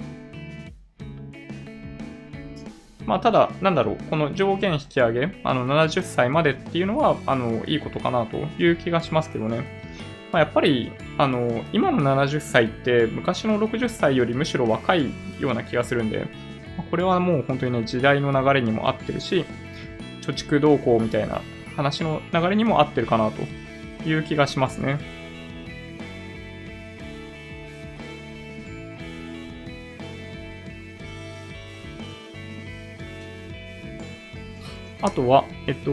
[3.05, 9.81] まあ、ただ、なんだろう、この上限引き上げ、あの、70歳までっていうのは、あの、いいことかなという気がしますけどね。
[10.31, 16.27] まあ、やっぱり、あの、今の70歳って昔の60歳よりむしろ若いような気がするんで、
[16.89, 19.45] これはもう本当にね、時代の流れにも合ってるし、
[20.21, 21.41] 貯蓄動向みたいな
[21.75, 23.41] 話の流れにも合ってるかなと
[24.07, 24.99] いう気がしますね。
[35.03, 35.91] あとは、えっと、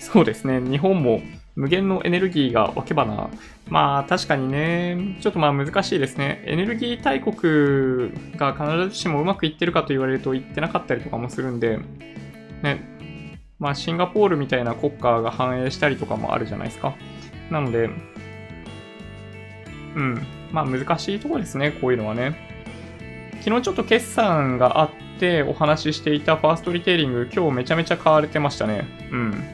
[0.00, 1.20] そうですね、日本も
[1.56, 3.28] 無限のエネルギーが湧けばな。
[3.68, 6.42] まあ確かにね、ちょっとまあ難しいですね。
[6.46, 11.78] エネルギー大国が必ずしもうまくいってるかと言われると言ってなかったりとかもするんで、
[12.62, 12.80] ね、
[13.58, 16.94] まあシンガポールみたいな国家が繁栄したりとかもあるじゃないですか。
[17.50, 17.90] なので、
[19.96, 22.48] うん、まあ難しいとこですね、こういうのはね。
[23.42, 28.86] 昨日ちょっと決算があってお話ししていたファーストリテイリング、今日めちゃめちゃ買われてましたね。
[29.10, 29.44] うん。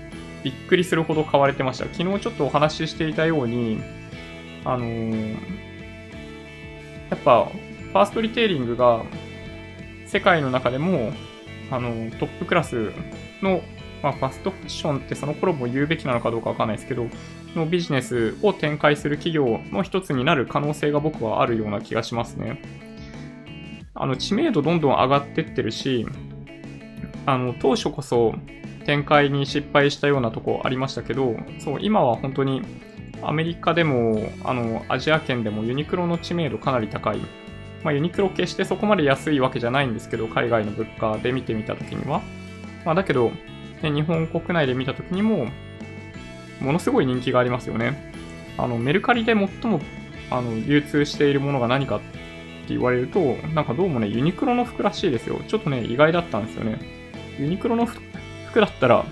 [0.45, 1.87] びっくりするほど買われてました。
[1.87, 3.81] 昨日ちょっとお話ししていたように、
[4.65, 5.33] あのー、
[7.11, 9.03] やっぱ、ファーストリテイリングが
[10.07, 11.13] 世界の中でも、
[11.71, 12.93] あのー、トップクラス
[13.43, 13.63] の、
[14.03, 17.09] まあ、ファストファッションってその頃も言うべきなのかどうかわかんないですけど、
[17.57, 22.61] のビジネスを展開する企業の一つになる可能性が僕はあるような気がしますね。
[23.95, 26.07] あの、知名度どんどん上がってってるし、
[27.27, 28.35] あの、当初こそ、
[28.85, 32.63] 展開に失敗したようなとこありましたけど、そう、今は本当に
[33.23, 37.19] アメリカでも、あの、アジア圏でもユニクロの知名度かなり高い。
[37.83, 42.23] まあ、ユニクロ決してそこまで安いわけじゃないんですけど、海外の物価で見てみたときには。
[42.85, 43.31] まあ、だけど、
[43.83, 45.47] ね、日本国内で見たときにも、
[46.61, 48.13] ものすごい人気がありますよね。
[48.59, 49.81] あの、メルカリで最も、
[50.31, 52.01] あの、流通しているものが何かっ
[52.69, 55.41] 言われると、なんかどうもね、ユニクロの服らしいですよ。
[55.49, 56.79] ちょっとね、意外だったんですよね。
[57.39, 59.05] ユニクロの服だったら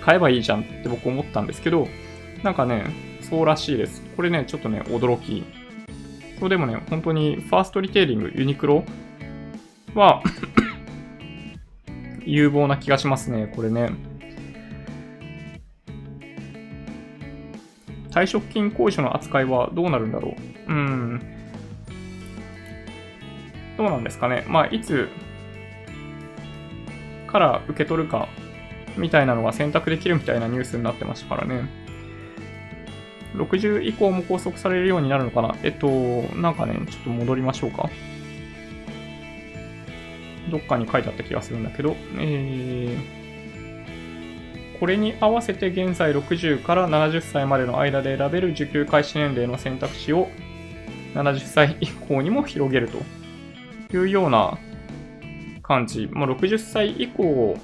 [0.00, 1.88] 買えばいいじゃんって僕思ったんですけど、
[2.42, 2.84] なんかね、
[3.22, 4.02] そうらしいです。
[4.16, 5.44] これね、ちょっとね、驚き。
[6.38, 8.84] そうでもね、本当にファーストリテイリング、ユニクロ
[9.94, 10.22] は
[12.24, 13.90] 有望な気がしますね、これね。
[18.10, 20.34] 退職金控除の扱いはどうなるんだろ
[20.68, 20.72] う。
[20.72, 21.35] うん。
[23.76, 24.44] どうなんですかね。
[24.48, 25.08] まあ、いつ
[27.26, 28.28] から受け取るか
[28.96, 31.68] みたいなのが選択できるみたいなニュースになってましたからね。
[33.34, 35.88] 60以降も拘束されるようになるのかなえっと、
[36.36, 37.90] なんかね、ちょっと戻りましょうか。
[40.50, 50.28] どっかに書いてあった気がするんだけど、えー、これに合わせて現在60から70歳までの間で選べる受給開始年齢の選択肢を
[51.14, 52.98] 70歳以降にも広げると
[53.96, 54.58] いうような
[55.62, 56.08] 感じ。
[56.12, 57.58] まあ、60歳以降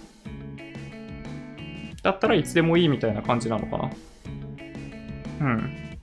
[2.02, 3.90] だったらいつでもいいみたいな感じなのかな。
[5.40, 5.98] うん。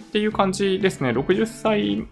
[0.00, 1.10] っていう感じですね。
[1.10, 2.06] 60歳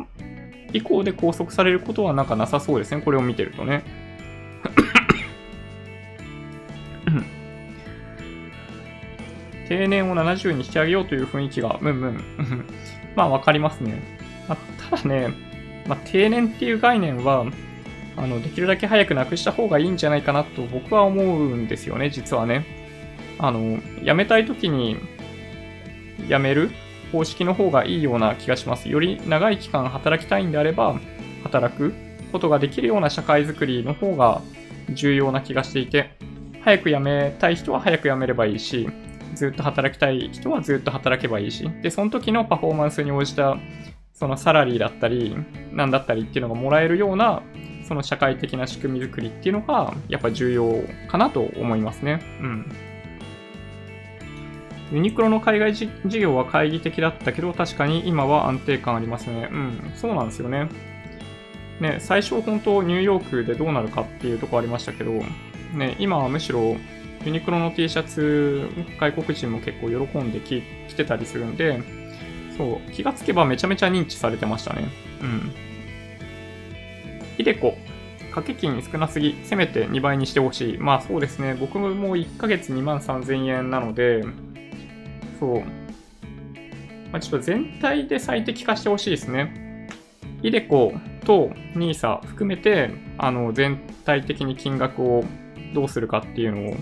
[0.72, 3.01] 以降で拘束されることはなんかなさそうですね。
[3.01, 3.85] これを見てるとね。
[9.68, 12.24] 定年を70に引き上げようという雰囲気が、うんうん。
[13.16, 14.01] まあわかりますね。
[14.49, 14.59] まあ、
[14.91, 15.29] ただね、
[15.89, 17.47] まあ、定年っていう概念は、
[18.16, 22.64] あの、できるだけ早くなくした方がいいんじゃないかなと僕は思うんですよね、実はね。
[23.39, 24.97] あの、辞めたい時に
[26.28, 26.70] 辞める
[27.12, 28.89] 方式の方がいいような気がします。
[28.89, 30.99] より長い期間働きたいんであれば、
[31.45, 31.95] 働く
[32.32, 34.41] ことができるような社会づくりの方が
[34.91, 36.16] 重要な気がしていて、
[36.62, 38.89] 早く辞めたい人は早く辞めればいいし、
[39.34, 43.57] ずっと働きたい人はずっと働けばいいし、で、その時のパフォーマンスに応じた、
[44.16, 45.36] そのサラリーだったり、
[45.72, 47.42] なんだったりっていうのがもらえるような、
[47.86, 52.20] その社会的な仕組み作りっていうのが、やっぱ重要かなと思いますね。
[52.40, 52.72] うん。
[54.92, 59.50] ユニクロの海外事業は懐疑的だったけど、確かに今は安定感ありますね。
[59.52, 60.68] うん、そうなんですよね。
[61.80, 65.12] ね、最初本当ニューヨークでどうなるかっていうとこありましたけど、
[65.74, 66.76] ね、今はむしろ
[67.26, 71.82] ユニクロの T シャツ、外国人も結構喜んでき着てたりするんで、
[72.57, 74.88] そう、気がつけばめちゃめちゃ認知されてましたね。
[75.20, 75.52] うん。
[77.38, 77.76] イデコ、
[78.30, 80.78] 掛け金少なすぎ、せめて2倍にしてほしい。
[80.78, 84.24] まあそうですね、僕も1ヶ月2万3000円なので、
[85.38, 85.61] そう。
[87.12, 89.88] まあ、ちょっと全体で最適化してほしいですね。
[90.42, 90.92] イデコ
[91.24, 95.24] と NISA 含めて、あの、全体的に金額を
[95.74, 96.76] どうするかっていうのを、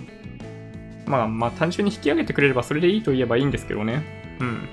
[1.06, 4.02] まあまあ単純に引き上げてくれればそれでいいと言えばいいんですけどね。
[4.40, 4.68] うん。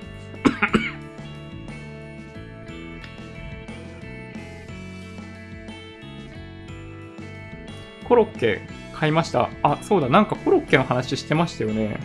[8.12, 8.60] コロッケ
[8.92, 9.48] 買いました。
[9.62, 11.98] あ、そうだ、なんかコロッケの話してましたよね。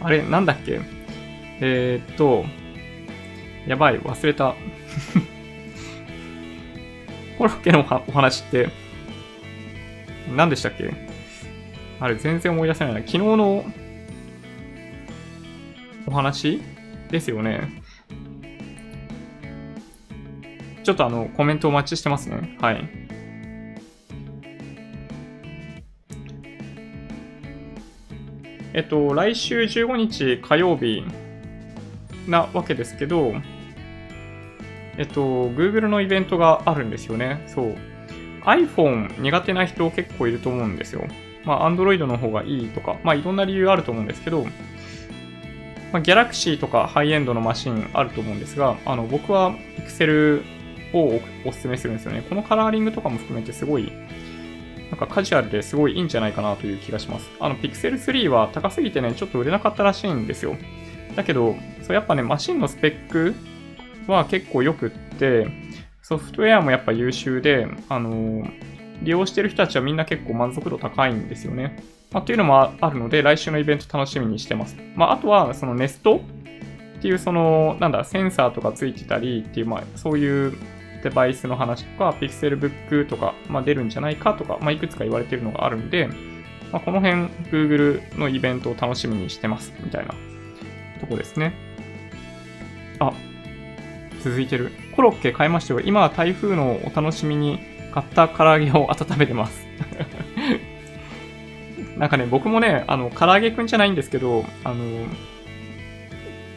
[0.00, 0.80] あれ、なんだっけ？
[1.60, 2.46] えー、っと、
[3.66, 4.54] やばい、忘れた。
[7.36, 8.70] コロッケのお話って、
[10.34, 10.90] 何でしたっけ？
[12.00, 13.00] あれ、全然思い出せないな。
[13.00, 13.66] 昨日の
[16.06, 16.62] お話
[17.10, 17.82] ですよね。
[20.82, 22.56] ちょっとあの、コメントお待ちしてますね。
[22.58, 23.01] はい。
[28.74, 31.04] えっと、来週15日火曜日
[32.26, 33.34] なわけですけど、
[34.96, 37.44] えっと、Google のイベントがあるんですよね。
[37.46, 37.76] そう。
[38.44, 41.06] iPhone 苦手な人結構いると思うんですよ。
[41.44, 44.44] まあ、Android の方がいいとか、まあ、いろんな理由あると思うんですけど、
[45.92, 50.42] まあ、Galaxy とかハイエンドのマシンあると思うんですが、あの、僕は Pixel
[50.94, 52.24] をお勧めするんですよね。
[52.28, 53.92] このカラーリングとかも含めてすごい、
[54.92, 57.30] なんかカジュアルですごいいいんじゃないかなという気がします。
[57.40, 60.54] あの、Pixel 3は高すぎてね、ちょっと売れなかったらしいんですよ。
[61.16, 63.34] だけど、そうやっぱね、マシンのスペック
[64.06, 65.46] は結構良くって、
[66.02, 68.46] ソフトウェアもやっぱ優秀で、あの、
[69.00, 71.82] 利用してる人たちはみんな結構満足度高いんですよね。
[72.10, 74.76] まあ、というのもあるので、来週のイベント楽しみにしてます。
[74.94, 76.20] まあ、あとは、そのネスト
[76.98, 80.54] っていう、その、なんだ、センサーとかついてたりっていう、まあ、そういう
[81.02, 86.08] デバイスの話とか、Pixelbook とか、まあ、出るんじゃないかとか、まあ、いくつか言われてるのがあるんで、
[86.70, 90.14] まあ、この辺、Google のイベントを楽しみにしてます、みたいな
[91.00, 91.54] とこですね。
[92.98, 93.12] あ、
[94.22, 94.70] 続いてる。
[94.94, 95.80] コロッケ買いましたよ。
[95.80, 97.58] 今は台風のお楽しみに
[97.92, 99.66] 買った唐揚げを温めてます
[101.98, 105.06] なんかね、僕もね、あの、唐揚げくんじゃないんですけど、あの、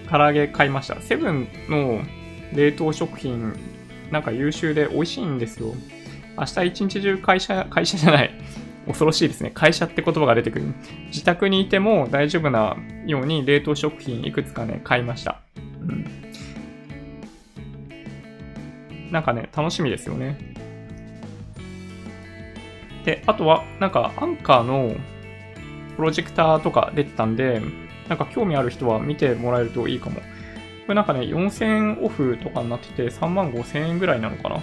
[0.09, 1.01] 唐揚げ買いました。
[1.01, 2.01] セブンの
[2.53, 3.53] 冷凍食品、
[4.11, 5.73] なんか優秀で美味しいんですよ。
[6.37, 8.31] 明日一日中会社、会社じゃない。
[8.87, 9.51] 恐ろしいですね。
[9.53, 10.65] 会社って言葉が出てくる。
[11.07, 15.41] 自宅にいても大丈夫なように冷凍食品いくつかね、買いました。
[15.81, 16.05] うん。
[19.11, 20.37] なんかね、楽しみですよね。
[23.05, 24.95] で、あとは、なんか、アンカーの
[25.95, 27.61] プロジェクターとか出てたんで、
[28.09, 30.21] なんか興味ある人は見てもらえるといいかも。
[30.85, 34.61] これなんかね、4000オフとかになってて、3万5000円ぐらいなのかな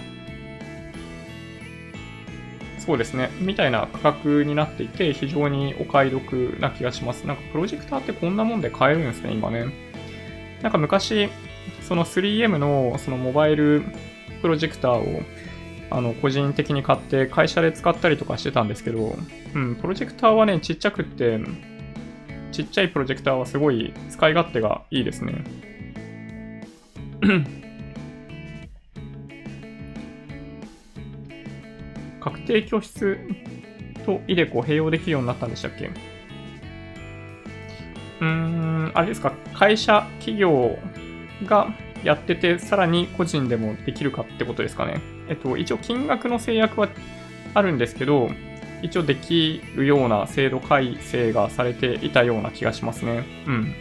[2.79, 3.29] そうですね。
[3.39, 7.25] みたいな価格になっていて、非常にお買い得な気がします。
[7.27, 9.65] なんかプロジェクターってこんなもんで買えるんですね、今ね。
[10.61, 11.29] なんか昔、
[11.81, 13.83] その 3M のそのモバイル
[14.41, 15.23] プロジェクターを
[15.89, 19.15] あの個人的に買って会社で使ったりとかしてたんですけど、
[19.53, 21.39] うん、プロジェクターはね、ちっちゃくって、
[22.51, 25.43] ちっちゃいプロジェクターはすごい使い勝手がいいですね。
[32.19, 33.17] 確定拠出
[34.05, 35.89] とイデコ併用できるようになったんでしたっけ？
[38.21, 40.77] うーん、あれですか、会社、企業
[41.45, 45.01] がやってて、さらに個人でもできるかってことですかね。
[45.29, 46.89] えっと、一応金額の制約は
[47.53, 48.29] あるんですけど、
[48.81, 53.23] 一応できるような制度改正がされていたような気がしますね。
[53.47, 53.73] うん。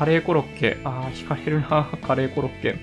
[0.00, 0.78] カレーコロッケ。
[0.82, 2.78] ああ、惹かれるな、 カレーコロッケ。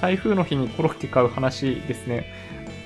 [0.00, 2.24] 台風の日にコロッケ買う話ですね。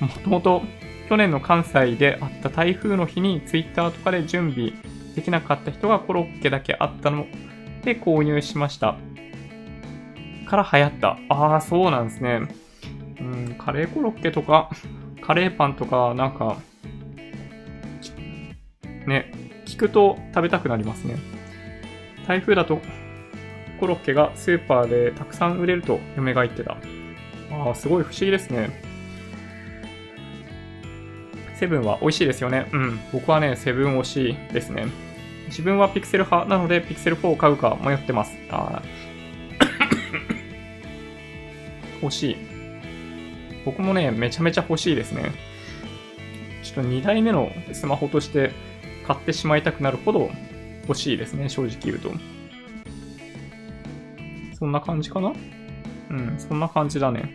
[0.01, 0.63] もともと
[1.07, 4.73] 去年の関西であった台風の日にツイッターとかで準備
[5.15, 7.25] できなかった人がコロッケだけあったの
[7.85, 8.97] で購入しました。
[10.45, 11.17] から流行った。
[11.29, 12.41] ああ、そうなんですね。
[13.21, 14.69] うん、カレーコロッケとか、
[15.21, 16.57] カレーパンとか、なんか、
[19.07, 19.31] ね、
[19.65, 21.15] 聞くと食べたくなりますね。
[22.27, 22.81] 台風だと
[23.79, 26.77] コロッケがスーパーでたくさん売れると嫁が言ってた。
[27.51, 28.69] ああ、すごい不思議ですね。
[31.55, 32.67] セブンは美味しいですよね。
[32.71, 32.99] うん。
[33.11, 34.87] 僕はね、セブン推しですね。
[35.47, 38.37] 自分はピクセル派なので、ピクセル4を買うか迷ってます。
[38.49, 38.81] あ
[42.01, 42.37] 欲しい。
[43.65, 45.31] 僕もね、めちゃめちゃ欲しいですね。
[46.63, 48.51] ちょっと2台目のスマホとして
[49.07, 50.29] 買ってしまいたくなるほど
[50.83, 52.11] 欲しいですね、正直言うと。
[54.59, 55.33] そんな感じかな？
[56.09, 57.33] うん、そんな感じだね。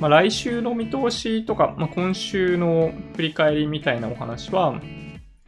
[0.00, 4.80] まあ、来週の見通しとか、まあ、今週の振り返りみたいなお話は、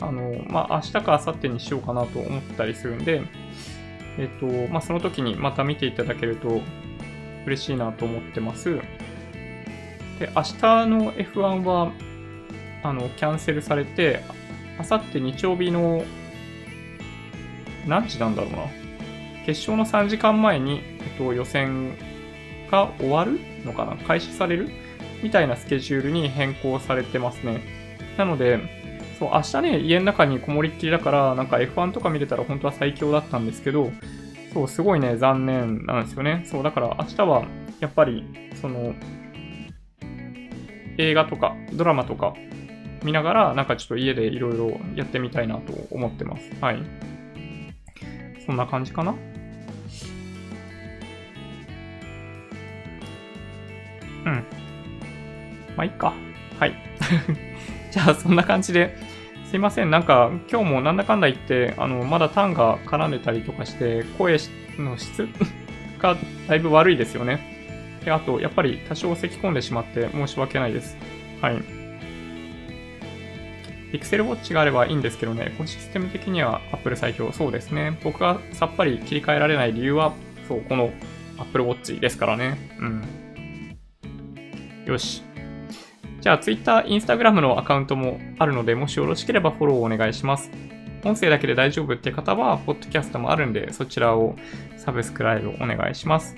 [0.00, 3.22] あの、まあ、明日か明後日にしようかなと思ったりするんで、
[4.16, 6.60] えっ、と、まあ、その時にまた見ていただけると
[7.46, 8.76] 嬉しいなと思ってます。
[10.20, 11.90] で、明日の F1 は、
[12.84, 14.22] あの、キャンセルされて、
[14.78, 16.04] 明後日日曜日の、
[17.86, 18.58] 何時なんだろうな。
[19.46, 21.96] 決勝の3時間前に、えっと、予選
[22.70, 24.70] が終わるのかな開始される？
[25.22, 27.62] みたいなスケジュールに変更されてますね。
[28.16, 28.58] なので、
[29.18, 33.90] そう、明日ね、家の中にこもりっきりだから、なんか F1 とか見れたら本当は最強だったんですけど、
[34.52, 36.42] そう、すごいね、残念なんですよね。
[36.44, 37.44] そう、だから明日は、
[37.80, 38.24] やっぱり、
[38.60, 38.94] その、
[40.96, 42.34] 映画とか、ドラマとか
[43.02, 46.50] 見ながら、なんかちょっと家でいろいろやってみたいなと思ってます。
[46.60, 46.78] はい。
[48.46, 49.14] そんな感じかな？
[54.26, 54.44] うん。
[55.76, 56.12] まあ、いっか。
[56.58, 56.74] はい。
[57.90, 58.96] じゃあ、そんな感じで、
[59.50, 59.90] すいません。
[59.90, 64.38] なんか、今日もなんだかんだ言って、あの、まだタンが絡んでたりとかして、声
[64.78, 65.28] の質
[66.00, 66.16] が
[66.48, 68.00] だいぶ悪いですよね。
[68.04, 70.96] で、あと、やっぱり多少咳き込んでしまって申し訳ないです。
[71.40, 71.83] はい。
[73.94, 77.30] ピクセルウォッチがあればいいんですけどね、このシステム的には Apple 最強。
[77.30, 77.96] そうですね。
[78.02, 80.12] 僕がさっぱり切り替えられない理由は、
[80.48, 80.90] そう、この
[81.38, 82.58] Apple Watch ですからね。
[82.80, 83.76] うん。
[84.84, 85.22] よし。
[86.20, 90.50] じゃあ Twitter、Instagram のアカウントもあるので、もしよろしければフォローをお願いします。
[91.04, 94.34] 音声だけで大丈夫って方は、ポッドキャストもあるんで、そちらを
[94.76, 96.34] サブスクライブお願いします。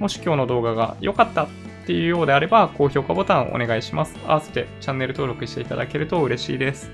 [0.00, 1.46] もし今日の動画が良かった
[1.86, 4.16] っていうようであれば、高評価ボタンをお願いします。
[4.26, 6.90] 合わせてチャンネル登録していただけると嬉しいです。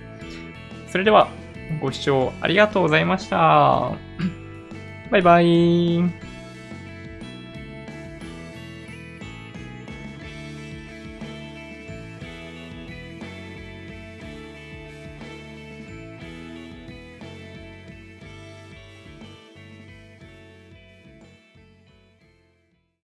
[0.88, 1.28] それでは、
[1.80, 3.92] ご視聴ありがとうございました。
[5.10, 6.31] バイバイ。